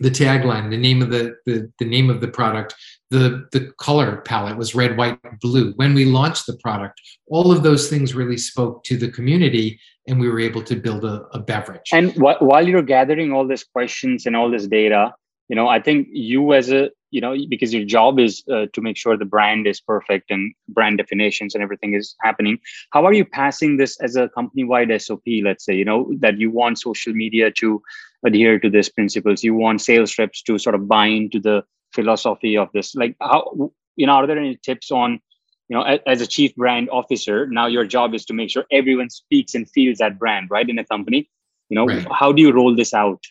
the 0.00 0.10
tagline 0.10 0.70
the 0.70 0.76
name 0.76 1.00
of 1.02 1.10
the, 1.10 1.34
the 1.46 1.72
the 1.80 1.88
name 1.96 2.10
of 2.10 2.20
the 2.20 2.28
product 2.28 2.74
the 3.10 3.46
the 3.52 3.72
color 3.86 4.10
palette 4.30 4.56
was 4.56 4.74
red 4.74 4.96
white 4.96 5.18
blue. 5.40 5.72
When 5.76 5.94
we 5.94 6.04
launched 6.04 6.46
the 6.46 6.58
product 6.66 7.00
all 7.34 7.50
of 7.50 7.62
those 7.62 7.88
things 7.90 8.14
really 8.14 8.36
spoke 8.36 8.84
to 8.84 8.96
the 8.96 9.10
community 9.10 9.80
and 10.06 10.20
we 10.20 10.28
were 10.28 10.38
able 10.38 10.62
to 10.70 10.76
build 10.76 11.04
a, 11.04 11.16
a 11.32 11.40
beverage. 11.40 11.88
And 11.92 12.12
wh- 12.12 12.40
while 12.48 12.66
you're 12.68 12.88
gathering 12.96 13.32
all 13.32 13.46
these 13.48 13.64
questions 13.64 14.26
and 14.26 14.36
all 14.36 14.50
this 14.50 14.66
data 14.80 15.02
you 15.48 15.56
know 15.58 15.68
i 15.76 15.80
think 15.86 16.08
you 16.10 16.52
as 16.60 16.70
a 16.80 16.90
you 17.10 17.20
know 17.20 17.36
because 17.48 17.72
your 17.72 17.84
job 17.84 18.18
is 18.18 18.42
uh, 18.52 18.66
to 18.72 18.80
make 18.80 18.96
sure 18.96 19.16
the 19.16 19.24
brand 19.24 19.66
is 19.66 19.80
perfect 19.80 20.30
and 20.30 20.54
brand 20.68 20.98
definitions 20.98 21.54
and 21.54 21.62
everything 21.62 21.94
is 21.94 22.14
happening. 22.20 22.58
How 22.90 23.04
are 23.04 23.12
you 23.12 23.24
passing 23.24 23.76
this 23.76 24.00
as 24.00 24.16
a 24.16 24.28
company 24.30 24.64
wide 24.64 24.90
sop 25.00 25.20
let's 25.42 25.64
say 25.64 25.74
you 25.74 25.84
know 25.84 26.12
that 26.18 26.38
you 26.38 26.50
want 26.50 26.78
social 26.78 27.12
media 27.12 27.50
to 27.52 27.82
adhere 28.24 28.58
to 28.58 28.70
these 28.70 28.88
principles? 28.88 29.44
You 29.44 29.54
want 29.54 29.80
sales 29.80 30.18
reps 30.18 30.42
to 30.42 30.58
sort 30.58 30.74
of 30.74 30.88
buy 30.88 31.06
into 31.06 31.40
the 31.40 31.64
philosophy 31.92 32.56
of 32.56 32.68
this? 32.72 32.94
Like 32.94 33.16
how 33.20 33.72
you 33.96 34.06
know 34.06 34.12
are 34.12 34.26
there 34.26 34.38
any 34.38 34.56
tips 34.56 34.90
on 34.90 35.20
you 35.68 35.76
know 35.76 35.82
as, 35.82 36.20
a 36.20 36.26
chief 36.26 36.54
brand 36.54 36.90
officer 36.90 37.46
now 37.46 37.66
your 37.66 37.84
job 37.84 38.14
is 38.14 38.24
to 38.26 38.34
make 38.34 38.50
sure 38.50 38.64
everyone 38.70 39.10
speaks 39.10 39.54
and 39.54 39.68
feels 39.70 39.98
that 39.98 40.18
brand 40.18 40.48
right 40.50 40.68
in 40.68 40.78
a 40.78 40.84
company? 40.84 41.30
You 41.68 41.76
know 41.76 41.86
right. 41.86 42.06
how 42.10 42.32
do 42.32 42.42
you 42.42 42.52
roll 42.52 42.74
this 42.74 42.92
out? 42.92 43.22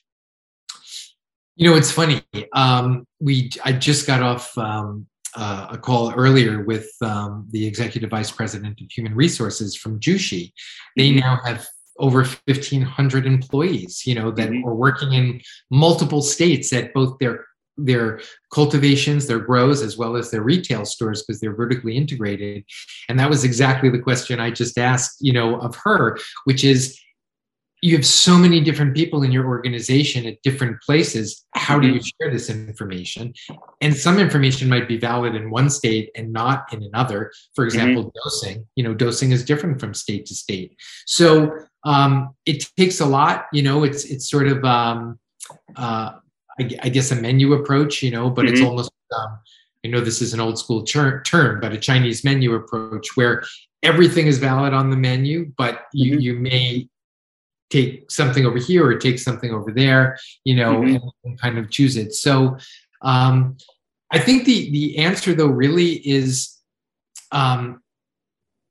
You 1.55 1.69
know 1.69 1.75
it's 1.75 1.91
funny 1.91 2.21
um, 2.53 3.05
we 3.25 3.49
i 3.65 3.71
just 3.71 4.05
got 4.07 4.21
off 4.21 4.55
um, 4.57 5.05
uh, 5.35 5.67
a 5.71 5.77
call 5.77 6.13
earlier 6.13 6.63
with 6.63 6.89
um, 7.01 7.45
the 7.51 7.65
executive 7.65 8.09
vice 8.09 8.31
president 8.31 8.79
of 8.79 8.87
human 8.89 9.13
resources 9.15 9.75
from 9.75 9.99
jushi 9.99 10.53
they 10.95 11.09
mm-hmm. 11.09 11.19
now 11.19 11.39
have 11.43 11.65
over 11.97 12.23
1500 12.23 13.25
employees 13.25 14.03
you 14.05 14.15
know 14.15 14.31
that 14.31 14.49
mm-hmm. 14.49 14.67
are 14.67 14.75
working 14.75 15.13
in 15.13 15.41
multiple 15.71 16.21
states 16.21 16.71
at 16.71 16.93
both 16.93 17.17
their 17.19 17.45
their 17.77 18.21
cultivations, 18.53 19.27
their 19.27 19.39
grows, 19.39 19.81
as 19.81 19.97
well 19.97 20.15
as 20.15 20.31
their 20.31 20.43
retail 20.43 20.85
stores 20.85 21.23
because 21.23 21.39
they're 21.39 21.55
vertically 21.55 21.97
integrated. 21.97 22.63
And 23.09 23.19
that 23.19 23.29
was 23.29 23.43
exactly 23.43 23.89
the 23.89 23.99
question 23.99 24.39
I 24.39 24.51
just 24.51 24.77
asked, 24.77 25.17
you 25.19 25.33
know, 25.33 25.59
of 25.59 25.75
her, 25.83 26.17
which 26.45 26.63
is 26.63 26.97
you 27.85 27.95
have 27.95 28.05
so 28.05 28.35
many 28.35 28.61
different 28.61 28.95
people 28.95 29.21
in 29.21 29.31
your 29.31 29.45
organization 29.45 30.25
at 30.25 30.41
different 30.41 30.81
places. 30.81 31.45
How 31.53 31.77
do 31.77 31.87
you 31.87 31.99
mm-hmm. 31.99 32.23
share 32.23 32.31
this 32.31 32.49
information? 32.49 33.31
And 33.79 33.95
some 33.95 34.17
information 34.17 34.67
might 34.67 34.87
be 34.87 34.97
valid 34.97 35.35
in 35.35 35.51
one 35.51 35.69
state 35.69 36.09
and 36.15 36.33
not 36.33 36.73
in 36.73 36.81
another. 36.81 37.31
For 37.53 37.61
mm-hmm. 37.61 37.67
example, 37.67 38.03
mm-hmm. 38.05 38.17
dosing. 38.23 38.65
You 38.75 38.85
know, 38.85 38.95
dosing 38.95 39.33
is 39.33 39.45
different 39.45 39.79
from 39.79 39.93
state 39.93 40.25
to 40.25 40.33
state. 40.33 40.75
So 41.05 41.55
um, 41.83 42.33
it 42.47 42.65
takes 42.75 43.01
a 43.01 43.05
lot. 43.05 43.45
You 43.53 43.61
know, 43.61 43.83
it's 43.83 44.03
it's 44.05 44.31
sort 44.31 44.47
of 44.47 44.65
um, 44.65 45.19
uh, 45.75 46.13
I, 46.59 46.69
I 46.81 46.89
guess 46.89 47.11
a 47.11 47.15
menu 47.15 47.53
approach, 47.53 48.01
you 48.01 48.09
know, 48.09 48.31
but 48.31 48.45
mm-hmm. 48.45 48.55
it's 48.55 48.63
almost 48.63 48.91
um, 49.15 49.37
I 49.85 49.89
know 49.89 50.01
this 50.01 50.23
is 50.23 50.33
an 50.33 50.39
old 50.39 50.57
school 50.57 50.83
ter- 50.83 51.21
term, 51.21 51.59
but 51.59 51.71
a 51.71 51.77
Chinese 51.77 52.23
menu 52.23 52.55
approach 52.55 53.15
where 53.15 53.43
everything 53.83 54.25
is 54.25 54.39
valid 54.39 54.73
on 54.73 54.89
the 54.89 54.97
menu, 54.97 55.53
but 55.55 55.81
you 55.93 56.13
mm-hmm. 56.13 56.21
you 56.21 56.33
may 56.33 56.89
take 57.69 58.09
something 58.11 58.45
over 58.45 58.57
here 58.57 58.85
or 58.85 58.97
take 58.97 59.19
something 59.19 59.51
over 59.51 59.71
there, 59.71 60.17
you 60.43 60.55
know, 60.55 60.75
mm-hmm. 60.75 60.95
and, 60.95 61.11
and, 61.23 61.41
kind 61.41 61.57
of 61.57 61.69
choose 61.69 61.97
it. 61.97 62.13
So 62.13 62.57
um, 63.01 63.57
I 64.11 64.19
think 64.19 64.45
the 64.45 64.69
the 64.71 64.97
answer 64.99 65.33
though 65.33 65.47
really 65.47 65.93
is 66.07 66.57
um, 67.31 67.81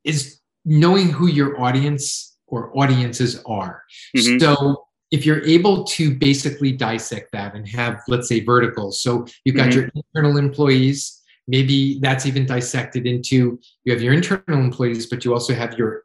is 0.03 0.39
knowing 0.63 1.09
who 1.09 1.27
your 1.27 1.59
audience 1.59 2.37
or 2.47 2.75
audiences 2.77 3.41
are. 3.45 3.83
Mm-hmm. 4.15 4.39
So 4.39 4.85
if 5.11 5.25
you're 5.25 5.43
able 5.45 5.83
to 5.83 6.15
basically 6.15 6.71
dissect 6.71 7.31
that 7.31 7.55
and 7.55 7.67
have, 7.69 8.01
let's 8.07 8.27
say, 8.27 8.43
verticals. 8.43 9.01
So 9.01 9.25
you've 9.43 9.55
got 9.55 9.69
mm-hmm. 9.69 9.79
your 9.79 9.89
internal 9.95 10.37
employees. 10.37 11.21
Maybe 11.47 11.99
that's 11.99 12.25
even 12.25 12.45
dissected 12.45 13.05
into 13.05 13.59
you 13.83 13.93
have 13.93 14.01
your 14.01 14.13
internal 14.13 14.59
employees, 14.59 15.05
but 15.05 15.23
you 15.23 15.33
also 15.33 15.53
have 15.53 15.77
your 15.77 16.03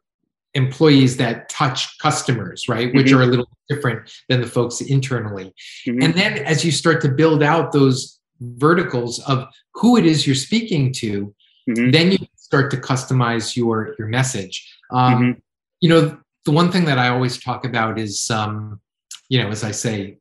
employees 0.53 1.17
that 1.17 1.49
touch 1.49 1.97
customers, 1.99 2.67
right? 2.67 2.89
Mm-hmm. 2.89 2.97
Which 2.97 3.11
are 3.11 3.21
a 3.21 3.25
little 3.25 3.49
different 3.69 4.11
than 4.29 4.41
the 4.41 4.47
folks 4.47 4.81
internally. 4.81 5.53
Mm-hmm. 5.87 6.03
And 6.03 6.13
then 6.13 6.37
as 6.39 6.65
you 6.65 6.71
start 6.71 7.01
to 7.01 7.09
build 7.09 7.41
out 7.41 7.71
those 7.71 8.19
verticals 8.39 9.19
of 9.27 9.47
who 9.75 9.97
it 9.97 10.05
is 10.05 10.25
you're 10.25 10.35
speaking 10.35 10.91
to, 10.93 11.33
mm-hmm. 11.69 11.91
then 11.91 12.11
you 12.11 12.17
start 12.35 12.71
to 12.71 12.77
customize 12.77 13.55
your 13.55 13.95
your 13.97 14.07
message. 14.07 14.67
Um, 14.91 15.13
mm-hmm. 15.13 15.39
you 15.79 15.89
know, 15.89 16.17
the 16.45 16.51
one 16.51 16.71
thing 16.71 16.85
that 16.85 16.97
I 16.97 17.09
always 17.09 17.41
talk 17.41 17.65
about 17.65 17.97
is 17.97 18.29
um, 18.29 18.81
you 19.29 19.41
know, 19.41 19.49
as 19.49 19.63
I 19.63 19.71
say, 19.71 20.17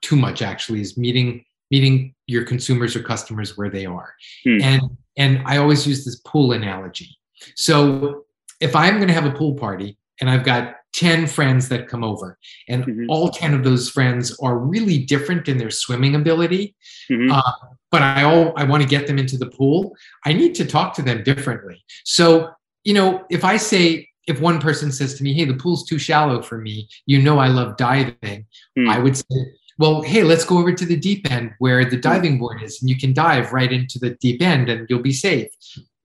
too 0.00 0.16
much 0.16 0.42
actually 0.42 0.80
is 0.80 0.96
meeting 0.96 1.44
meeting 1.70 2.14
your 2.26 2.44
consumers 2.44 2.96
or 2.96 3.02
customers 3.02 3.56
where 3.56 3.70
they 3.70 3.86
are. 3.86 4.14
Hmm. 4.44 4.62
And 4.62 4.82
and 5.16 5.42
I 5.46 5.58
always 5.58 5.86
use 5.86 6.04
this 6.04 6.16
pool 6.20 6.52
analogy. 6.52 7.16
So 7.56 8.24
if 8.60 8.74
I'm 8.74 8.96
going 8.96 9.08
to 9.08 9.14
have 9.14 9.26
a 9.26 9.30
pool 9.30 9.54
party 9.54 9.98
and 10.20 10.28
I've 10.28 10.44
got 10.44 10.74
10 10.94 11.26
friends 11.26 11.68
that 11.68 11.86
come 11.86 12.02
over 12.02 12.38
and 12.68 12.84
mm-hmm. 12.84 13.04
all 13.08 13.28
10 13.28 13.54
of 13.54 13.62
those 13.62 13.90
friends 13.90 14.36
are 14.42 14.58
really 14.58 14.98
different 14.98 15.48
in 15.48 15.58
their 15.58 15.70
swimming 15.70 16.14
ability 16.14 16.74
mm-hmm. 17.10 17.30
uh, 17.30 17.52
but 17.90 18.00
i 18.00 18.22
all 18.22 18.54
i 18.56 18.64
want 18.64 18.82
to 18.82 18.88
get 18.88 19.06
them 19.06 19.18
into 19.18 19.36
the 19.36 19.50
pool 19.50 19.94
i 20.24 20.32
need 20.32 20.54
to 20.54 20.64
talk 20.64 20.94
to 20.94 21.02
them 21.02 21.22
differently 21.22 21.84
so 22.04 22.48
you 22.84 22.94
know 22.94 23.22
if 23.28 23.44
i 23.44 23.54
say 23.54 24.08
if 24.28 24.40
one 24.40 24.60
person 24.60 24.92
says 24.92 25.14
to 25.14 25.24
me, 25.24 25.32
"Hey, 25.32 25.46
the 25.46 25.54
pool's 25.54 25.84
too 25.84 25.98
shallow 25.98 26.42
for 26.42 26.58
me," 26.58 26.88
you 27.06 27.20
know 27.20 27.38
I 27.38 27.48
love 27.48 27.76
diving. 27.76 28.46
Mm. 28.78 28.88
I 28.88 28.98
would 28.98 29.16
say, 29.16 29.36
"Well, 29.78 30.02
hey, 30.02 30.22
let's 30.22 30.44
go 30.44 30.58
over 30.58 30.72
to 30.72 30.84
the 30.84 30.96
deep 30.96 31.30
end 31.30 31.52
where 31.58 31.84
the 31.84 31.96
diving 31.96 32.38
board 32.38 32.62
is, 32.62 32.80
and 32.80 32.90
you 32.90 32.96
can 32.96 33.12
dive 33.12 33.52
right 33.52 33.72
into 33.72 33.98
the 33.98 34.10
deep 34.20 34.42
end, 34.42 34.68
and 34.68 34.86
you'll 34.88 35.02
be 35.02 35.12
safe." 35.12 35.48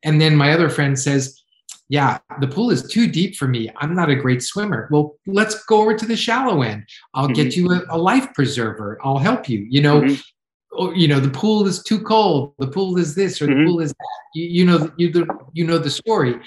And 0.03 0.19
then 0.19 0.35
my 0.35 0.53
other 0.53 0.69
friend 0.69 0.97
says, 0.97 1.42
"Yeah, 1.89 2.19
the 2.39 2.47
pool 2.47 2.71
is 2.71 2.87
too 2.87 3.07
deep 3.07 3.35
for 3.35 3.47
me. 3.47 3.69
I'm 3.77 3.95
not 3.95 4.09
a 4.09 4.15
great 4.15 4.41
swimmer." 4.43 4.87
Well, 4.91 5.15
let's 5.27 5.63
go 5.65 5.81
over 5.81 5.95
to 5.95 6.05
the 6.05 6.15
shallow 6.15 6.61
end. 6.61 6.85
I'll 7.13 7.25
mm-hmm. 7.25 7.33
get 7.33 7.55
you 7.55 7.71
a, 7.71 7.81
a, 7.89 7.97
life 7.97 8.33
preserver. 8.33 8.99
I'll 9.03 9.19
help 9.19 9.49
you. 9.49 9.65
You 9.69 9.81
know. 9.81 10.01
Mm-hmm. 10.01 10.21
Or, 10.75 10.95
you 10.95 11.07
know 11.07 11.19
the 11.19 11.29
pool 11.29 11.67
is 11.67 11.83
too 11.83 12.01
cold 12.01 12.55
the 12.57 12.65
pool 12.65 12.97
is 12.97 13.13
this 13.13 13.39
or 13.43 13.45
the 13.45 13.51
mm-hmm. 13.51 13.67
pool 13.67 13.79
is 13.79 13.91
that 13.91 14.07
you, 14.33 14.45
you 14.45 14.65
know 14.65 14.91
you 14.97 15.11
the 15.11 15.27
you 15.53 15.67
know 15.67 15.77
the 15.77 15.91
story 15.91 16.41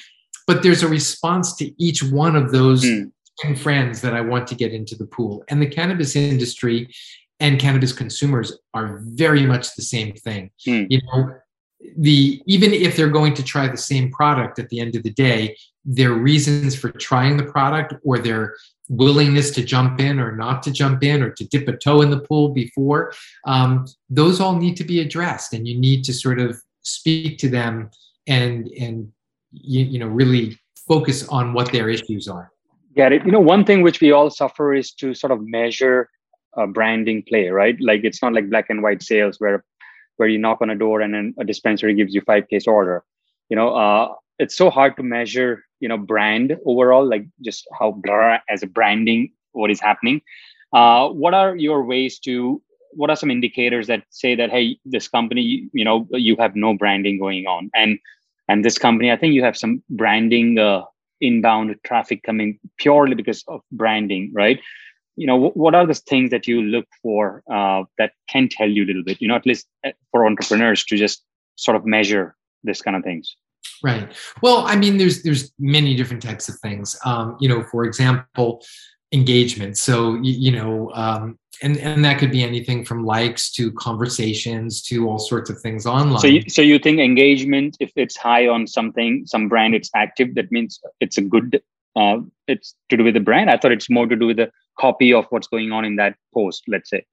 but 0.47 0.63
there's 0.63 0.83
a 0.83 0.89
response 0.89 1.55
to 1.57 1.73
each 1.83 2.03
one 2.03 2.37
of 2.37 2.53
those 2.53 2.85
mm. 2.85 3.11
10 3.41 3.57
friends 3.57 4.01
that 4.01 4.15
I 4.15 4.21
want 4.21 4.47
to 4.49 4.55
get 4.55 4.73
into 4.73 4.97
the 4.97 5.07
pool. 5.07 5.45
And 5.49 5.61
the 5.61 5.67
cannabis 5.67 6.17
industry 6.17 6.89
and 7.41 7.59
cannabis 7.59 7.93
consumers 7.93 8.57
are 8.73 9.01
very 9.03 9.45
much 9.45 9.75
the 9.75 9.83
same 9.83 10.15
thing. 10.15 10.51
Mm. 10.67 10.87
You 10.89 11.01
know, 11.13 11.35
the 11.99 12.43
even 12.47 12.73
if 12.73 12.97
they're 12.97 13.09
going 13.09 13.35
to 13.35 13.43
try 13.43 13.69
the 13.69 13.77
same 13.77 14.11
product 14.11 14.59
at 14.59 14.69
the 14.69 14.81
end 14.81 14.97
of 14.97 15.03
the 15.03 15.13
day, 15.13 15.57
their 15.85 16.13
reasons 16.13 16.75
for 16.75 16.91
trying 16.91 17.37
the 17.37 17.45
product 17.45 17.95
or 18.05 18.19
their 18.19 18.57
willingness 18.89 19.51
to 19.51 19.65
jump 19.65 20.01
in 20.01 20.19
or 20.21 20.35
not 20.37 20.63
to 20.63 20.71
jump 20.71 21.03
in 21.03 21.23
or 21.23 21.31
to 21.31 21.45
dip 21.49 21.69
a 21.69 21.77
toe 21.77 22.03
in 22.03 22.11
the 22.11 22.21
pool 22.21 22.51
before, 22.51 23.13
um, 23.47 23.85
those 24.09 24.41
all 24.41 24.57
need 24.57 24.77
to 24.77 24.85
be 24.85 25.01
addressed, 25.01 25.53
and 25.53 25.67
you 25.67 25.79
need 25.79 26.05
to 26.05 26.13
sort 26.13 26.39
of 26.39 26.61
speak 26.83 27.39
to 27.39 27.49
them 27.49 27.91
and 28.27 28.69
and 28.79 29.13
you, 29.53 29.85
you 29.85 29.99
know 29.99 30.09
really 30.09 30.59
focus 30.89 31.27
on 31.29 31.53
what 31.53 31.73
their 31.73 31.89
issues 31.89 32.29
are 32.29 32.51
Get 32.97 33.13
it. 33.13 33.27
You 33.27 33.33
know, 33.33 33.41
one 33.41 33.65
thing 33.65 33.83
which 33.83 34.01
we 34.01 34.11
all 34.11 34.31
suffer 34.31 34.75
is 34.75 34.91
to 34.93 35.13
sort 35.13 35.31
of 35.31 35.47
measure 35.47 36.09
a 36.57 36.67
branding 36.67 37.23
play, 37.29 37.49
right? 37.51 37.77
Like 37.79 38.05
it's 38.05 38.23
not 38.23 38.33
like 38.33 38.49
black 38.49 38.71
and 38.71 38.83
white 38.83 39.03
sales 39.03 39.39
where 39.39 39.65
where 40.17 40.29
you 40.29 40.39
knock 40.39 40.59
on 40.61 40.71
a 40.71 40.75
door 40.75 41.01
and 41.01 41.15
then 41.15 41.35
a 41.39 41.45
dispensary 41.45 41.95
gives 41.95 42.15
you 42.15 42.21
five 42.23 42.49
case 42.49 42.67
order. 42.67 43.05
You 43.49 43.57
know, 43.57 43.75
uh, 43.75 44.15
it's 44.39 44.57
so 44.57 44.71
hard 44.71 44.97
to 44.97 45.03
measure, 45.03 45.65
you 45.81 45.89
know, 45.89 45.99
brand 45.99 46.57
overall, 46.67 47.07
like 47.09 47.27
just 47.43 47.67
how 47.79 47.93
blur 47.93 48.41
as 48.49 48.63
a 48.63 48.67
branding, 48.67 49.33
what 49.53 49.71
is 49.71 49.81
happening. 49.81 50.21
Uh, 50.73 51.09
what 51.09 51.35
are 51.35 51.57
your 51.57 51.85
ways 51.85 52.19
to 52.21 52.61
what 52.93 53.11
are 53.11 53.17
some 53.17 53.31
indicators 53.31 53.87
that 53.87 54.03
say 54.11 54.35
that 54.35 54.51
hey 54.51 54.79
this 54.85 55.07
company 55.07 55.69
you 55.73 55.85
know 55.85 56.07
you 56.13 56.35
have 56.39 56.57
no 56.57 56.75
branding 56.75 57.19
going 57.19 57.47
on 57.47 57.71
and 57.75 57.99
and 58.49 58.65
this 58.65 58.79
company 58.79 59.11
i 59.13 59.17
think 59.17 59.35
you 59.35 59.43
have 59.43 59.57
some 59.57 59.83
branding 59.91 60.59
uh, 60.59 60.83
inbound 61.21 61.75
traffic 61.85 62.23
coming 62.23 62.59
purely 62.79 63.15
because 63.15 63.45
of 63.49 63.61
branding 63.73 64.31
right 64.35 64.61
you 65.17 65.27
know 65.27 65.51
what 65.51 65.75
are 65.75 65.87
the 65.87 65.95
things 65.95 66.31
that 66.31 66.47
you 66.47 66.63
look 66.63 66.87
for 67.03 67.43
uh, 67.51 67.83
that 67.99 68.13
can 68.29 68.49
tell 68.49 68.69
you 68.69 68.85
a 68.85 68.87
little 68.87 69.03
bit 69.03 69.21
you 69.21 69.29
know 69.29 69.35
at 69.35 69.47
least 69.47 69.67
uh, 69.85 69.91
for 70.11 70.27
entrepreneurs 70.27 70.85
to 70.85 70.97
just 70.97 71.25
sort 71.57 71.77
of 71.77 71.85
measure 71.87 72.35
this 72.63 72.83
kind 72.83 72.97
of 72.97 73.03
things? 73.03 73.37
Right. 73.83 74.11
Well 74.43 74.67
i 74.67 74.77
mean 74.77 74.97
there's 74.97 75.23
there's 75.23 75.53
many 75.59 75.95
different 75.95 76.23
types 76.23 76.49
of 76.49 76.59
things. 76.61 76.99
Um, 77.05 77.37
you 77.41 77.49
know 77.49 77.65
for 77.65 77.85
example 77.85 78.63
engagement. 79.13 79.79
So 79.79 80.15
you, 80.17 80.33
you 80.33 80.53
know 80.53 80.91
um, 80.95 81.39
and 81.63 81.79
and 81.79 82.05
that 82.05 82.19
could 82.19 82.31
be 82.31 82.43
anything 82.43 82.85
from 82.85 83.05
likes 83.05 83.51
to 83.53 83.73
conversations 83.73 84.83
to 84.83 85.09
all 85.09 85.19
sorts 85.19 85.49
of 85.51 85.61
things 85.61 85.87
online. 85.87 86.19
So 86.19 86.27
you, 86.27 86.43
so 86.49 86.63
you 86.63 86.79
think 86.79 86.99
engagement 87.01 87.77
if 87.81 87.93
it's 87.97 88.17
high 88.17 88.47
on 88.47 88.67
something 88.67 89.25
some 89.27 89.49
brand 89.49 89.75
it's 89.75 89.91
active 89.95 90.35
that 90.35 90.53
means 90.53 90.81
it's 91.01 91.19
a 91.19 91.23
good 91.23 91.63
uh, 91.97 92.19
it's 92.47 92.75
to 92.91 92.97
do 92.97 93.05
with 93.05 93.15
the 93.15 93.21
brand. 93.21 93.51
I 93.51 93.57
thought 93.57 93.73
it's 93.73 93.91
more 93.91 94.07
to 94.07 94.15
do 94.15 94.27
with 94.27 94.37
the 94.37 94.51
copy 94.79 95.13
of 95.13 95.25
what's 95.31 95.49
going 95.49 95.73
on 95.73 95.85
in 95.85 95.97
that 95.97 96.17
post 96.35 96.65
let's 96.69 96.91
say. 96.91 97.05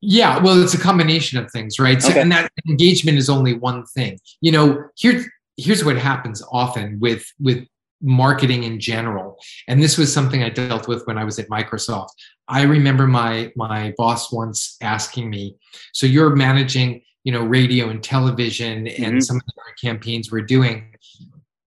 Yeah 0.00 0.38
well 0.38 0.60
it's 0.62 0.74
a 0.74 0.78
combination 0.78 1.38
of 1.38 1.50
things 1.50 1.78
right? 1.78 2.02
So, 2.02 2.12
and 2.12 2.32
that 2.32 2.50
engagement 2.68 3.18
is 3.18 3.30
only 3.30 3.54
one 3.54 3.86
thing. 3.86 4.18
You 4.40 4.52
know 4.52 4.84
here's 4.98 5.26
here's 5.56 5.84
what 5.84 5.96
happens 5.96 6.42
often 6.50 6.98
with 7.00 7.24
with 7.38 7.64
marketing 8.02 8.64
in 8.64 8.80
general. 8.80 9.36
And 9.68 9.82
this 9.82 9.98
was 9.98 10.12
something 10.12 10.42
i 10.42 10.48
dealt 10.48 10.88
with 10.88 11.06
when 11.06 11.18
i 11.18 11.24
was 11.24 11.38
at 11.38 11.48
microsoft. 11.48 12.08
I 12.48 12.62
remember 12.62 13.06
my 13.06 13.52
my 13.54 13.94
boss 13.96 14.32
once 14.32 14.76
asking 14.80 15.30
me 15.30 15.54
so 15.92 16.06
you're 16.06 16.34
managing 16.34 17.02
you 17.22 17.32
know 17.32 17.44
radio 17.44 17.90
and 17.90 18.02
television 18.02 18.88
and 18.88 19.14
mm-hmm. 19.14 19.20
some 19.20 19.36
of 19.36 19.42
the 19.46 19.88
campaigns 19.88 20.32
we're 20.32 20.40
doing. 20.40 20.96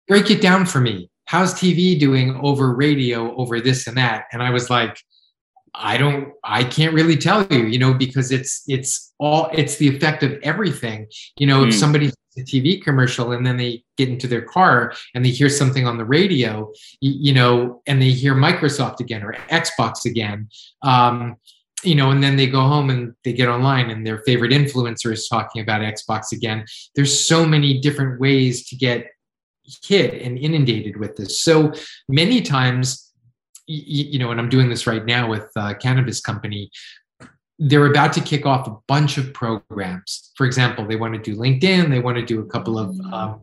Break 0.09 0.31
it 0.31 0.40
down 0.40 0.66
for 0.66 0.81
me 0.81 1.10
how's 1.31 1.55
tv 1.55 1.99
doing 1.99 2.35
over 2.43 2.75
radio 2.75 3.35
over 3.37 3.61
this 3.61 3.87
and 3.87 3.97
that 3.97 4.25
and 4.33 4.43
i 4.43 4.51
was 4.51 4.69
like 4.69 4.99
i 5.75 5.97
don't 5.97 6.33
i 6.43 6.64
can't 6.64 6.93
really 6.93 7.16
tell 7.16 7.47
you 7.47 7.66
you 7.66 7.79
know 7.79 7.95
because 7.95 8.33
it's 8.33 8.64
it's 8.66 9.12
all 9.19 9.49
it's 9.53 9.77
the 9.77 9.87
effect 9.87 10.25
of 10.25 10.33
everything 10.43 11.07
you 11.38 11.47
know 11.47 11.62
mm. 11.62 11.69
if 11.69 11.75
somebody 11.75 12.11
a 12.38 12.43
TV 12.43 12.83
commercial 12.83 13.33
and 13.33 13.45
then 13.45 13.57
they 13.57 13.83
get 13.97 14.09
into 14.09 14.29
their 14.29 14.43
car 14.43 14.93
and 15.14 15.25
they 15.25 15.31
hear 15.31 15.49
something 15.49 15.85
on 15.85 15.99
the 15.99 16.05
radio, 16.05 16.71
you, 17.01 17.12
you 17.19 17.33
know, 17.33 17.83
and 17.88 18.01
they 18.01 18.11
hear 18.11 18.35
Microsoft 18.35 19.01
again 19.01 19.25
or 19.25 19.35
Xbox 19.51 20.05
again. 20.05 20.49
Um, 20.83 21.37
you 21.83 21.95
know, 21.95 22.11
and 22.11 22.23
then 22.23 22.37
they 22.37 22.47
go 22.47 22.61
home 22.61 22.90
and 22.90 23.14
they 23.25 23.33
get 23.33 23.49
online 23.49 23.90
and 23.90 24.07
their 24.07 24.19
favorite 24.19 24.53
influencer 24.53 25.12
is 25.12 25.29
talking 25.29 25.62
about 25.62 25.81
Xbox 25.81 26.33
again. 26.33 26.64
There's 26.95 27.27
so 27.27 27.45
many 27.45 27.81
different 27.81 28.21
ways 28.21 28.69
to 28.69 28.77
get 28.77 29.07
hit 29.83 30.22
and 30.22 30.38
inundated 30.38 30.96
with 30.96 31.16
this. 31.16 31.40
So 31.40 31.72
many 32.09 32.42
times, 32.42 33.12
you, 33.66 34.18
know, 34.18 34.30
and 34.30 34.40
I'm 34.40 34.48
doing 34.48 34.68
this 34.68 34.87
right 34.87 35.04
now 35.04 35.28
with 35.28 35.50
a 35.56 35.74
cannabis 35.74 36.20
company, 36.20 36.70
they're 37.59 37.87
about 37.87 38.12
to 38.14 38.20
kick 38.20 38.46
off 38.46 38.66
a 38.66 38.76
bunch 38.88 39.18
of 39.18 39.33
programs. 39.35 40.33
For 40.35 40.46
example, 40.46 40.87
they 40.87 40.96
want 40.96 41.14
to 41.14 41.20
do 41.20 41.37
LinkedIn, 41.37 41.90
they 41.90 42.00
want 42.00 42.16
to 42.16 42.24
do 42.24 42.40
a 42.40 42.46
couple 42.46 42.78
of 42.78 42.94
mm. 42.94 43.12
um, 43.12 43.40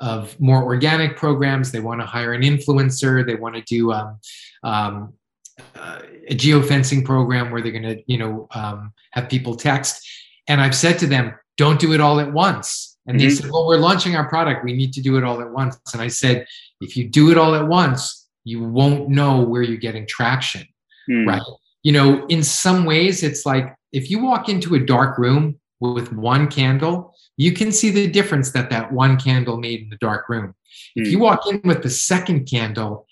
of 0.00 0.38
more 0.40 0.62
organic 0.64 1.16
programs. 1.16 1.70
They 1.70 1.80
want 1.80 2.00
to 2.00 2.06
hire 2.06 2.32
an 2.32 2.42
influencer. 2.42 3.24
They 3.24 3.36
want 3.36 3.54
to 3.54 3.62
do 3.62 3.92
um, 3.92 4.18
um, 4.62 5.14
uh, 5.76 6.00
a 6.28 6.34
geofencing 6.34 7.04
program 7.04 7.50
where 7.50 7.62
they're 7.62 7.72
going 7.72 7.84
to, 7.84 8.02
you 8.06 8.18
know, 8.18 8.48
um, 8.54 8.92
have 9.12 9.28
people 9.28 9.54
text. 9.54 10.06
And 10.48 10.60
I've 10.60 10.74
said 10.74 10.98
to 10.98 11.06
them, 11.06 11.34
don't 11.56 11.78
do 11.78 11.92
it 11.92 12.00
all 12.00 12.18
at 12.20 12.32
once. 12.32 12.93
And 13.06 13.18
mm-hmm. 13.18 13.28
they 13.28 13.34
said, 13.34 13.50
well, 13.50 13.66
we're 13.66 13.76
launching 13.76 14.16
our 14.16 14.28
product. 14.28 14.64
We 14.64 14.72
need 14.72 14.92
to 14.94 15.02
do 15.02 15.16
it 15.16 15.24
all 15.24 15.40
at 15.40 15.50
once. 15.50 15.78
And 15.92 16.00
I 16.00 16.08
said, 16.08 16.46
if 16.80 16.96
you 16.96 17.08
do 17.08 17.30
it 17.30 17.38
all 17.38 17.54
at 17.54 17.66
once, 17.66 18.28
you 18.44 18.62
won't 18.62 19.08
know 19.08 19.40
where 19.40 19.62
you're 19.62 19.76
getting 19.76 20.06
traction, 20.06 20.66
mm. 21.10 21.26
right? 21.26 21.42
You 21.82 21.92
know, 21.92 22.26
in 22.26 22.42
some 22.42 22.84
ways, 22.84 23.22
it's 23.22 23.44
like 23.44 23.74
if 23.92 24.10
you 24.10 24.22
walk 24.22 24.48
into 24.48 24.74
a 24.74 24.80
dark 24.80 25.18
room 25.18 25.58
with 25.80 26.12
one 26.12 26.48
candle, 26.48 27.14
you 27.36 27.52
can 27.52 27.72
see 27.72 27.90
the 27.90 28.06
difference 28.06 28.52
that 28.52 28.70
that 28.70 28.92
one 28.92 29.18
candle 29.18 29.58
made 29.58 29.82
in 29.82 29.90
the 29.90 29.96
dark 29.96 30.28
room. 30.28 30.54
Mm. 30.98 31.02
If 31.02 31.08
you 31.08 31.18
hmm. 31.18 31.24
walk 31.24 31.46
in 31.46 31.60
with 31.64 31.82
the 31.82 31.90
second 31.90 32.46
candle, 32.46 33.06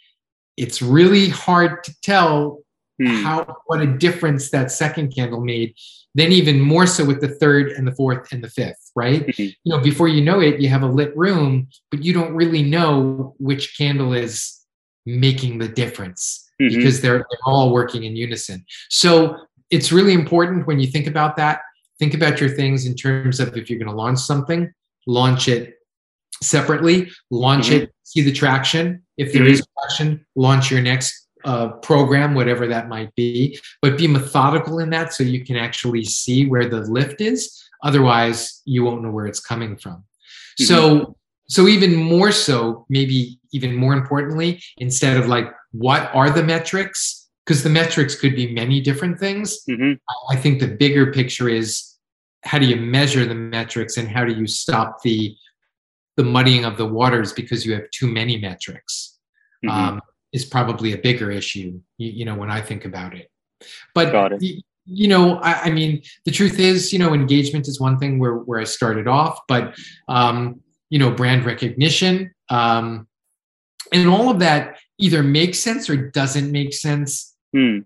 it's 0.57 0.83
really 0.83 1.29
hard 1.29 1.85
to 1.85 2.01
tell 2.03 2.63
mm. 3.01 3.23
how 3.23 3.57
what 3.67 3.81
a 3.81 3.87
difference 3.87 4.51
that 4.51 4.71
second 4.71 5.15
candle 5.15 5.41
made 5.41 5.75
then 6.15 6.33
even 6.33 6.61
more 6.61 6.87
so 6.87 7.05
with 7.05 7.21
the 7.21 7.29
third 7.29 7.73
and 7.73 7.87
the 7.87 7.95
fourth 7.95 8.33
and 8.33 8.43
the 8.43 8.51
fifth 8.51 8.91
right 8.95 9.27
mm-hmm. 9.27 9.43
you 9.43 9.55
know 9.67 9.81
before 9.81 10.09
you 10.09 10.23
know 10.23 10.41
it 10.41 10.61
you 10.61 10.69
have 10.69 10.83
a 10.83 10.87
lit 10.87 11.17
room 11.17 11.69
but 11.91 12.05
you 12.05 12.13
don't 12.13 12.35
really 12.35 12.63
know 12.63 13.35
which 13.39 13.77
candle 13.77 14.13
is 14.13 14.61
making 15.07 15.59
the 15.59 15.69
difference 15.69 16.49
mm-hmm. 16.61 16.77
because 16.77 17.01
they're, 17.01 17.19
they're 17.19 17.47
all 17.47 17.73
working 17.73 18.05
in 18.05 18.17
unison 18.17 18.65
so 18.89 19.37
it's 19.71 19.93
really 19.93 20.13
important 20.13 20.67
when 20.67 20.79
you 20.79 20.87
think 20.87 21.07
about 21.07 21.37
that 21.37 21.61
think 21.99 22.15
about 22.15 22.41
your 22.41 22.51
things 22.51 22.87
in 22.87 22.95
terms 22.95 23.41
of 23.41 23.57
if 23.57 23.71
you're 23.71 23.79
going 23.79 23.91
to 23.91 23.97
launch 23.97 24.19
something 24.19 24.73
launch 25.07 25.49
it 25.49 25.75
separately 26.43 27.11
launch 27.31 27.67
mm-hmm. 27.67 27.85
it 27.85 27.95
see 28.03 28.21
the 28.21 28.33
traction 28.33 29.03
if 29.17 29.33
there 29.33 29.43
mm-hmm. 29.43 29.53
is 29.53 29.67
traction 29.81 30.25
launch 30.37 30.71
your 30.71 30.83
next 30.83 31.22
uh, 31.45 31.69
program 31.69 32.35
whatever 32.35 32.67
that 32.67 32.89
might 32.89 33.15
be 33.15 33.59
but 33.81 33.99
be 33.99 34.07
methodical 34.07 34.79
in 34.79 34.91
that 34.91 35.13
so 35.13 35.23
you 35.23 35.45
can 35.45 35.57
actually 35.57 36.05
see 36.05 36.47
where 36.47 36.69
the 36.69 36.81
lift 36.83 37.21
is 37.21 37.63
otherwise 37.83 38.63
you 38.65 38.85
won't 38.85 39.03
know 39.03 39.11
where 39.11 39.27
it's 39.27 39.41
coming 39.41 39.77
from 39.77 39.95
mm-hmm. 39.95 40.65
so 40.65 41.17
so 41.49 41.67
even 41.67 41.95
more 41.95 42.33
so 42.33 42.87
maybe 42.89 43.39
even 43.53 43.75
more 43.75 43.95
importantly 43.95 44.63
instead 44.79 45.17
of 45.17 45.27
like 45.27 45.53
what 45.73 46.11
are 46.15 46.31
the 46.31 46.43
metrics 46.43 47.29
because 47.45 47.63
the 47.63 47.71
metrics 47.71 48.15
could 48.15 48.37
be 48.37 48.53
many 48.53 48.81
different 48.81 49.19
things 49.19 49.59
mm-hmm. 49.69 49.93
i 50.31 50.37
think 50.37 50.61
the 50.61 50.69
bigger 50.69 51.13
picture 51.13 51.49
is 51.49 51.97
how 52.45 52.59
do 52.59 52.67
you 52.67 52.77
measure 52.77 53.25
the 53.25 53.35
metrics 53.35 53.97
and 53.97 54.09
how 54.09 54.25
do 54.25 54.33
you 54.33 54.47
stop 54.47 55.03
the 55.03 55.37
the 56.17 56.25
muddying 56.25 56.65
of 56.65 56.77
the 56.77 56.87
waters 56.87 57.33
because 57.33 57.65
you 57.65 57.73
have 57.73 57.89
too 57.91 58.07
many 58.07 58.39
metrics 58.39 59.19
mm-hmm. 59.65 59.95
um, 59.95 60.01
is 60.33 60.45
probably 60.45 60.93
a 60.93 60.99
bigger 60.99 61.31
issue 61.31 61.81
you, 61.99 62.11
you, 62.11 62.25
know 62.25 62.35
when 62.35 62.51
i 62.51 62.61
think 62.61 62.85
about 62.85 63.15
it 63.15 63.31
but 63.95 64.33
it. 64.43 64.63
you 64.87 65.09
know 65.09 65.37
I, 65.37 65.53
I, 65.65 65.71
mean 65.71 66.03
the 66.25 66.31
truth 66.31 66.59
is 66.59 66.93
you 66.93 66.99
know 66.99 67.15
engagement 67.15 67.69
is 67.69 67.81
one 67.81 67.99
thing 67.99 68.19
where, 68.19 68.35
where 68.35 68.61
i 68.61 68.65
started 68.65 69.07
off 69.07 69.41
but 69.49 69.77
um, 70.09 70.61
you 70.91 70.99
know 70.99 71.11
brand 71.11 71.45
recognition 71.45 72.33
um, 72.49 73.07
and 73.93 74.09
all 74.09 74.31
of 74.31 74.39
that 74.41 74.79
either 74.99 75.23
makes 75.23 75.59
sense 75.59 75.89
or 75.89 75.97
doesn't 75.97 76.51
make 76.51 76.73
sense 76.75 77.35
hmm. 77.53 77.79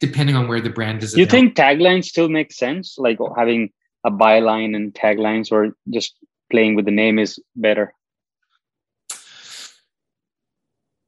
depending 0.00 0.36
on 0.36 0.48
where 0.48 0.60
the 0.60 0.70
brand 0.70 1.02
is 1.02 1.16
you 1.16 1.26
think 1.26 1.54
taglines 1.54 2.04
still 2.04 2.28
make 2.28 2.52
sense 2.52 2.96
like 2.98 3.18
having 3.36 3.70
a 4.04 4.10
byline 4.10 4.74
and 4.74 4.94
taglines 4.94 5.52
or 5.52 5.76
just 5.90 6.14
playing 6.50 6.74
with 6.74 6.84
the 6.84 6.90
name 6.90 7.18
is 7.18 7.38
better? 7.56 7.94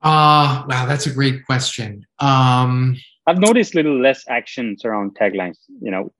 Uh, 0.02 0.64
wow, 0.68 0.86
that's 0.86 1.06
a 1.06 1.12
great 1.12 1.44
question. 1.46 2.04
Um, 2.18 2.96
I've 3.26 3.38
noticed 3.38 3.74
little 3.74 4.00
less 4.00 4.24
actions 4.28 4.84
around 4.84 5.16
taglines, 5.16 5.58
you 5.80 5.90
know, 5.90 6.12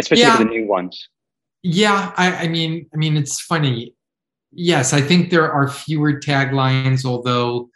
especially 0.00 0.22
yeah, 0.22 0.38
the 0.38 0.44
new 0.44 0.66
ones. 0.66 1.08
Yeah, 1.62 2.12
I, 2.16 2.44
I 2.44 2.48
mean, 2.48 2.88
I 2.92 2.96
mean, 2.96 3.16
it's 3.16 3.40
funny. 3.40 3.94
Yes, 4.52 4.92
I 4.92 5.00
think 5.00 5.30
there 5.30 5.50
are 5.50 5.68
fewer 5.68 6.20
taglines, 6.20 7.04
although 7.04 7.70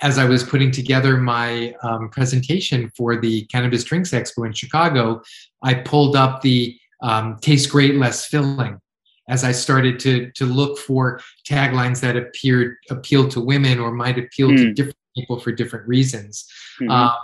as 0.00 0.18
I 0.18 0.24
was 0.26 0.44
putting 0.44 0.70
together 0.70 1.16
my 1.16 1.74
um, 1.82 2.08
presentation 2.10 2.90
for 2.96 3.16
the 3.16 3.44
Cannabis 3.46 3.84
Drinks 3.84 4.10
Expo 4.10 4.46
in 4.46 4.52
Chicago, 4.52 5.22
I 5.62 5.74
pulled 5.74 6.14
up 6.14 6.42
the 6.42 6.78
um, 7.02 7.38
"Taste 7.40 7.70
Great, 7.70 7.94
Less 7.94 8.26
Filling," 8.26 8.78
as 9.28 9.44
I 9.44 9.52
started 9.52 10.00
to 10.00 10.30
to 10.32 10.44
look 10.44 10.78
for 10.78 11.20
taglines 11.46 12.00
that 12.00 12.16
appeared 12.16 12.76
appeal 12.90 13.28
to 13.28 13.40
women 13.40 13.78
or 13.78 13.92
might 13.92 14.18
appeal 14.18 14.48
mm. 14.48 14.56
to 14.56 14.66
hmm. 14.68 14.74
different 14.74 14.96
people 15.16 15.38
for 15.38 15.52
different 15.52 15.86
reasons. 15.86 16.48
Mm-hmm. 16.80 16.90
Uh, 16.90 17.14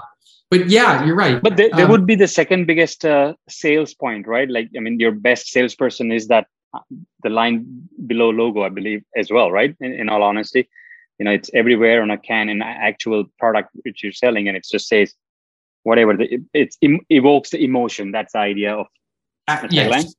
but 0.50 0.68
yeah, 0.68 1.04
you're 1.04 1.16
right. 1.16 1.42
But 1.42 1.56
there, 1.56 1.70
there 1.70 1.86
um, 1.86 1.90
would 1.90 2.06
be 2.06 2.14
the 2.14 2.28
second 2.28 2.66
biggest 2.66 3.04
uh, 3.04 3.34
sales 3.48 3.94
point, 3.94 4.26
right? 4.26 4.48
Like, 4.48 4.70
I 4.76 4.80
mean, 4.80 5.00
your 5.00 5.12
best 5.12 5.48
salesperson 5.48 6.12
is 6.12 6.28
that 6.28 6.46
uh, 6.72 6.80
the 7.22 7.30
line 7.30 7.88
below 8.06 8.30
logo, 8.30 8.62
I 8.62 8.68
believe, 8.68 9.02
as 9.16 9.30
well, 9.30 9.50
right? 9.50 9.74
In, 9.80 9.92
in 9.92 10.08
all 10.08 10.22
honesty, 10.22 10.68
you 11.18 11.24
know, 11.24 11.32
it's 11.32 11.50
everywhere 11.54 12.02
on 12.02 12.10
a 12.10 12.18
can 12.18 12.48
in 12.48 12.62
actual 12.62 13.24
product 13.38 13.70
which 13.82 14.02
you're 14.02 14.12
selling, 14.12 14.46
and 14.48 14.56
it 14.56 14.66
just 14.70 14.86
says 14.86 15.14
whatever. 15.82 16.16
The, 16.16 16.40
it, 16.52 16.76
it 16.80 17.00
evokes 17.10 17.50
the 17.50 17.64
emotion. 17.64 18.12
That's 18.12 18.32
the 18.32 18.40
idea 18.40 18.74
of 18.76 18.86
uh, 19.48 19.66
yes. 19.70 20.14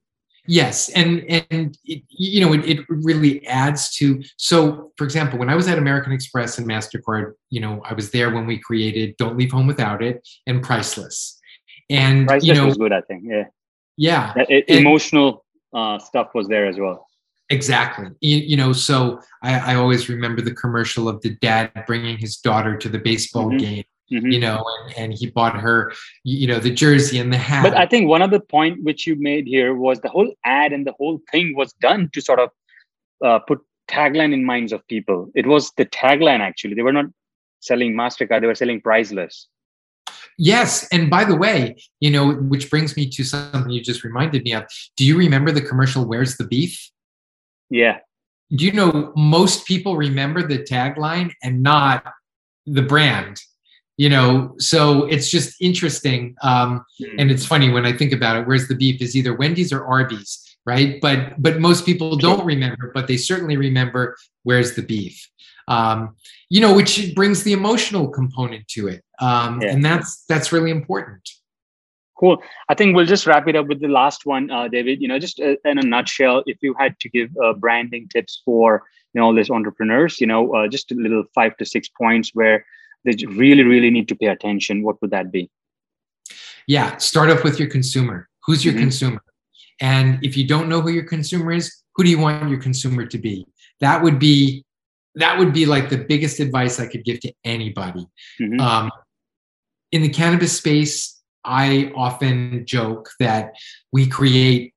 Yes, 0.47 0.89
and 0.89 1.23
and 1.49 1.77
it, 1.85 2.03
you 2.09 2.41
know 2.41 2.53
it, 2.53 2.65
it 2.65 2.85
really 2.87 3.45
adds 3.47 3.95
to. 3.95 4.23
So, 4.37 4.91
for 4.95 5.03
example, 5.03 5.39
when 5.39 5.49
I 5.49 5.55
was 5.55 5.67
at 5.67 5.77
American 5.77 6.13
Express 6.13 6.57
and 6.57 6.67
Mastercard, 6.67 7.33
you 7.49 7.59
know, 7.59 7.81
I 7.83 7.93
was 7.93 8.11
there 8.11 8.33
when 8.33 8.45
we 8.45 8.59
created 8.59 9.17
"Don't 9.17 9.37
Leave 9.37 9.51
Home 9.51 9.65
Without 9.67 10.03
It" 10.03 10.27
and 10.45 10.61
"Priceless," 10.61 11.39
and 11.89 12.27
Priceless 12.27 12.47
you 12.47 12.53
know, 12.53 12.67
was 12.67 12.77
good. 12.77 12.93
I 12.93 13.01
think, 13.01 13.23
yeah, 13.25 13.45
yeah, 13.97 14.33
it, 14.49 14.65
emotional 14.69 15.45
uh, 15.73 15.97
stuff 15.97 16.29
was 16.35 16.47
there 16.47 16.67
as 16.67 16.77
well. 16.77 17.07
Exactly. 17.49 18.09
You, 18.21 18.37
you 18.37 18.57
know, 18.57 18.73
so 18.73 19.19
I, 19.43 19.73
I, 19.73 19.75
always 19.75 20.09
remember 20.09 20.41
the 20.41 20.55
commercial 20.55 21.07
of 21.07 21.21
the 21.21 21.35
dad 21.35 21.71
bringing 21.85 22.17
his 22.17 22.37
daughter 22.37 22.75
to 22.75 22.89
the 22.89 22.97
baseball 22.97 23.49
mm-hmm. 23.49 23.57
game 23.57 23.83
Mm-hmm. 24.11 24.27
you 24.27 24.39
know 24.39 24.63
and, 24.85 24.97
and 24.97 25.13
he 25.15 25.31
bought 25.31 25.59
her 25.59 25.91
you 26.23 26.45
know 26.45 26.59
the 26.59 26.69
jersey 26.69 27.17
and 27.17 27.33
the 27.33 27.39
hat. 27.39 27.63
But 27.63 27.75
i 27.75 27.87
think 27.87 28.07
one 28.07 28.21
of 28.21 28.29
the 28.29 28.39
point 28.39 28.83
which 28.83 29.07
you 29.07 29.15
made 29.15 29.47
here 29.47 29.73
was 29.73 29.99
the 30.01 30.09
whole 30.09 30.31
ad 30.43 30.73
and 30.73 30.85
the 30.85 30.91
whole 30.91 31.19
thing 31.31 31.55
was 31.55 31.73
done 31.73 32.11
to 32.13 32.21
sort 32.21 32.39
of 32.39 32.49
uh, 33.25 33.39
put 33.39 33.61
tagline 33.89 34.31
in 34.33 34.45
minds 34.45 34.71
of 34.71 34.87
people. 34.87 35.31
It 35.33 35.47
was 35.47 35.71
the 35.77 35.85
tagline 35.85 36.39
actually. 36.39 36.75
They 36.75 36.83
were 36.83 36.93
not 36.93 37.05
selling 37.61 37.93
mastercard 37.93 38.41
they 38.41 38.47
were 38.47 38.53
selling 38.53 38.79
priceless. 38.79 39.47
Yes 40.37 40.87
and 40.91 41.09
by 41.09 41.23
the 41.23 41.35
way 41.35 41.75
you 41.99 42.11
know 42.11 42.33
which 42.33 42.69
brings 42.69 42.95
me 42.95 43.09
to 43.09 43.23
something 43.23 43.71
you 43.71 43.81
just 43.81 44.03
reminded 44.03 44.43
me 44.43 44.53
of. 44.53 44.65
Do 44.97 45.03
you 45.03 45.17
remember 45.17 45.51
the 45.51 45.61
commercial 45.61 46.05
where's 46.05 46.37
the 46.37 46.45
beef? 46.45 46.91
Yeah. 47.71 47.97
Do 48.51 48.65
you 48.65 48.71
know 48.71 49.13
most 49.15 49.65
people 49.65 49.97
remember 49.97 50.43
the 50.43 50.59
tagline 50.59 51.31
and 51.41 51.63
not 51.63 52.05
the 52.67 52.83
brand 52.83 53.41
you 53.97 54.09
know 54.09 54.53
so 54.57 55.05
it's 55.05 55.29
just 55.29 55.55
interesting 55.61 56.35
um, 56.41 56.85
mm. 57.01 57.15
and 57.17 57.31
it's 57.31 57.45
funny 57.45 57.69
when 57.69 57.85
i 57.85 57.93
think 57.93 58.11
about 58.11 58.37
it 58.37 58.47
where's 58.47 58.67
the 58.67 58.75
beef 58.75 59.01
is 59.01 59.15
either 59.15 59.33
wendy's 59.33 59.71
or 59.71 59.85
arby's 59.85 60.45
right? 60.65 60.99
But 61.01 61.41
but 61.41 61.59
most 61.59 61.85
people 61.85 62.15
don't 62.17 62.45
remember 62.45 62.91
but 62.93 63.07
they 63.07 63.17
certainly 63.17 63.57
remember 63.57 64.17
where's 64.43 64.75
the 64.75 64.81
beef. 64.81 65.29
Um, 65.67 66.15
you 66.49 66.61
know 66.61 66.75
which 66.75 67.15
brings 67.15 67.43
the 67.43 67.53
emotional 67.53 68.07
component 68.07 68.67
to 68.69 68.87
it 68.87 69.03
um, 69.19 69.61
yeah. 69.61 69.71
and 69.71 69.83
that's 69.83 70.23
that's 70.25 70.51
really 70.51 70.71
important. 70.71 71.27
Cool. 72.19 72.41
I 72.69 72.75
think 72.75 72.95
we'll 72.95 73.05
just 73.05 73.27
wrap 73.27 73.47
it 73.47 73.57
up 73.57 73.67
with 73.67 73.81
the 73.81 73.87
last 73.87 74.25
one 74.25 74.51
uh, 74.51 74.67
david. 74.67 75.01
You 75.01 75.07
know 75.07 75.19
just 75.19 75.39
uh, 75.39 75.55
in 75.65 75.79
a 75.79 75.81
nutshell 75.81 76.43
if 76.45 76.57
you 76.61 76.75
had 76.77 76.99
to 76.99 77.09
give 77.09 77.29
uh, 77.43 77.53
branding 77.53 78.07
tips 78.09 78.41
for 78.45 78.83
you 79.13 79.21
know 79.21 79.27
all 79.27 79.33
these 79.33 79.49
entrepreneurs 79.49 80.21
you 80.21 80.27
know 80.27 80.53
uh, 80.53 80.67
just 80.67 80.91
a 80.91 80.95
little 80.95 81.23
five 81.33 81.57
to 81.57 81.65
six 81.65 81.89
points 81.89 82.31
where 82.33 82.65
they 83.05 83.25
really, 83.27 83.63
really 83.63 83.91
need 83.91 84.07
to 84.09 84.15
pay 84.15 84.27
attention, 84.27 84.83
what 84.83 85.01
would 85.01 85.11
that 85.11 85.31
be? 85.31 85.49
Yeah, 86.67 86.97
start 86.97 87.29
off 87.29 87.43
with 87.43 87.59
your 87.59 87.69
consumer. 87.69 88.27
Who's 88.45 88.65
your 88.65 88.73
mm-hmm. 88.73 88.83
consumer? 88.83 89.23
And 89.79 90.23
if 90.23 90.35
you 90.35 90.47
don't 90.47 90.67
know 90.67 90.81
who 90.81 90.89
your 90.89 91.03
consumer 91.03 91.51
is, 91.51 91.83
who 91.95 92.03
do 92.03 92.09
you 92.09 92.19
want 92.19 92.49
your 92.49 92.59
consumer 92.59 93.05
to 93.05 93.17
be 93.17 93.45
that 93.79 94.01
would 94.01 94.19
be 94.19 94.63
that 95.15 95.39
would 95.39 95.53
be 95.53 95.65
like 95.65 95.89
the 95.89 95.97
biggest 95.97 96.39
advice 96.39 96.79
i 96.79 96.87
could 96.87 97.03
give 97.03 97.19
to 97.19 97.31
anybody 97.43 98.05
mm-hmm. 98.39 98.59
um, 98.59 98.91
in 99.91 100.01
the 100.01 100.09
cannabis 100.09 100.57
space 100.57 101.21
i 101.43 101.91
often 101.95 102.65
joke 102.65 103.09
that 103.19 103.53
we 103.91 104.07
create 104.07 104.73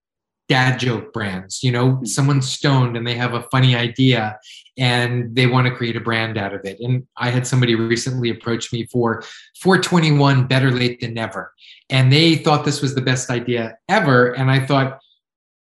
dad 0.49 0.79
joke 0.79 1.13
brands. 1.13 1.63
You 1.63 1.73
know, 1.73 1.87
mm-hmm. 1.89 2.05
someone's 2.05 2.51
stoned 2.51 2.97
and 2.97 3.07
they 3.07 3.15
have 3.15 3.35
a 3.35 3.43
funny 3.43 3.77
idea 3.77 4.39
and 4.77 5.35
they 5.35 5.47
want 5.47 5.67
to 5.67 5.75
create 5.75 5.97
a 5.97 6.01
brand 6.01 6.39
out 6.39 6.55
of 6.55 6.65
it. 6.65 6.79
And 6.81 7.07
I 7.17 7.31
had 7.31 7.47
somebody 7.47 7.75
recently 7.75 8.31
approach 8.31 8.73
me 8.73 8.87
for 8.87 9.23
421 9.61 10.47
Better 10.47 10.71
Late 10.71 11.01
Than 11.01 11.15
Never. 11.15 11.53
And 11.91 12.13
they 12.13 12.37
thought 12.37 12.65
this 12.65 12.81
was 12.81 12.95
the 12.95 13.01
best 13.01 13.31
idea 13.31 13.77
ever. 13.89 14.33
And 14.33 14.51
I 14.51 14.65
thought, 14.65 15.01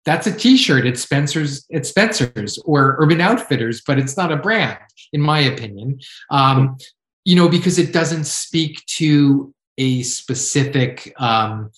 that's 0.05 0.27
a 0.27 0.37
t-shirt 0.37 0.87
it's 0.87 1.01
spencer's 1.01 1.65
it's 1.71 1.89
spencer's 1.89 2.59
or 2.67 2.97
urban 2.99 3.23
outfitters 3.23 3.81
but 3.87 3.99
it's 3.99 4.19
not 4.19 4.31
a 4.31 4.37
brand 4.37 4.79
in 5.15 5.21
my 5.23 5.39
opinion 5.39 5.99
um, 6.31 6.77
you 7.25 7.35
know 7.35 7.49
because 7.49 7.79
it 7.79 7.91
doesn't 7.91 8.25
speak 8.25 8.85
to 8.85 9.55
a 9.79 10.03
specific 10.03 11.13
um, 11.19 11.71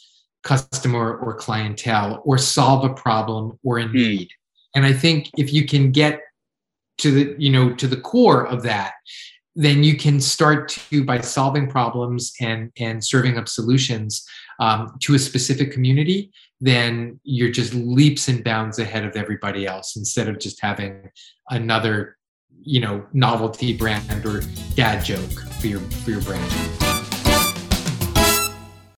customer 0.47 1.17
or 1.19 1.35
clientele 1.35 2.23
or 2.25 2.39
solve 2.39 2.85
a 2.85 2.95
problem 2.95 3.59
or 3.63 3.79
a 3.79 3.87
hmm. 3.87 3.95
need. 3.95 4.29
And 4.75 4.87
I 4.87 4.93
think 4.93 5.31
if 5.37 5.53
you 5.53 5.67
can 5.67 5.91
get 5.91 6.21
to 6.99 7.11
the, 7.11 7.37
you 7.39 7.51
know, 7.51 7.75
to 7.75 7.87
the 7.87 8.01
core 8.01 8.47
of 8.47 8.63
that, 8.63 8.93
then 9.55 9.83
you 9.83 9.97
can 9.97 10.21
start 10.21 10.69
to 10.69 11.05
by 11.05 11.21
solving 11.21 11.67
problems 11.69 12.33
and 12.41 12.71
and 12.79 13.03
serving 13.03 13.39
up 13.39 13.49
solutions 13.49 14.27
um, 14.61 14.95
to 15.01 15.15
a 15.15 15.19
specific 15.19 15.73
community 15.73 16.31
then 16.61 17.21
you're 17.25 17.51
just 17.51 17.75
leaps 17.75 18.29
and 18.29 18.43
bounds 18.43 18.79
ahead 18.79 19.05
of 19.05 19.17
everybody 19.17 19.67
else 19.67 19.97
instead 19.97 20.29
of 20.29 20.39
just 20.39 20.61
having 20.61 21.11
another 21.51 22.17
you 22.63 22.81
know 22.81 23.05
novelty 23.13 23.77
brand 23.77 24.25
or 24.25 24.41
dad 24.75 25.05
joke 25.05 25.41
for 25.61 25.67
your 25.67 25.81
for 25.81 26.11
your 26.11 26.23
brand 26.23 26.86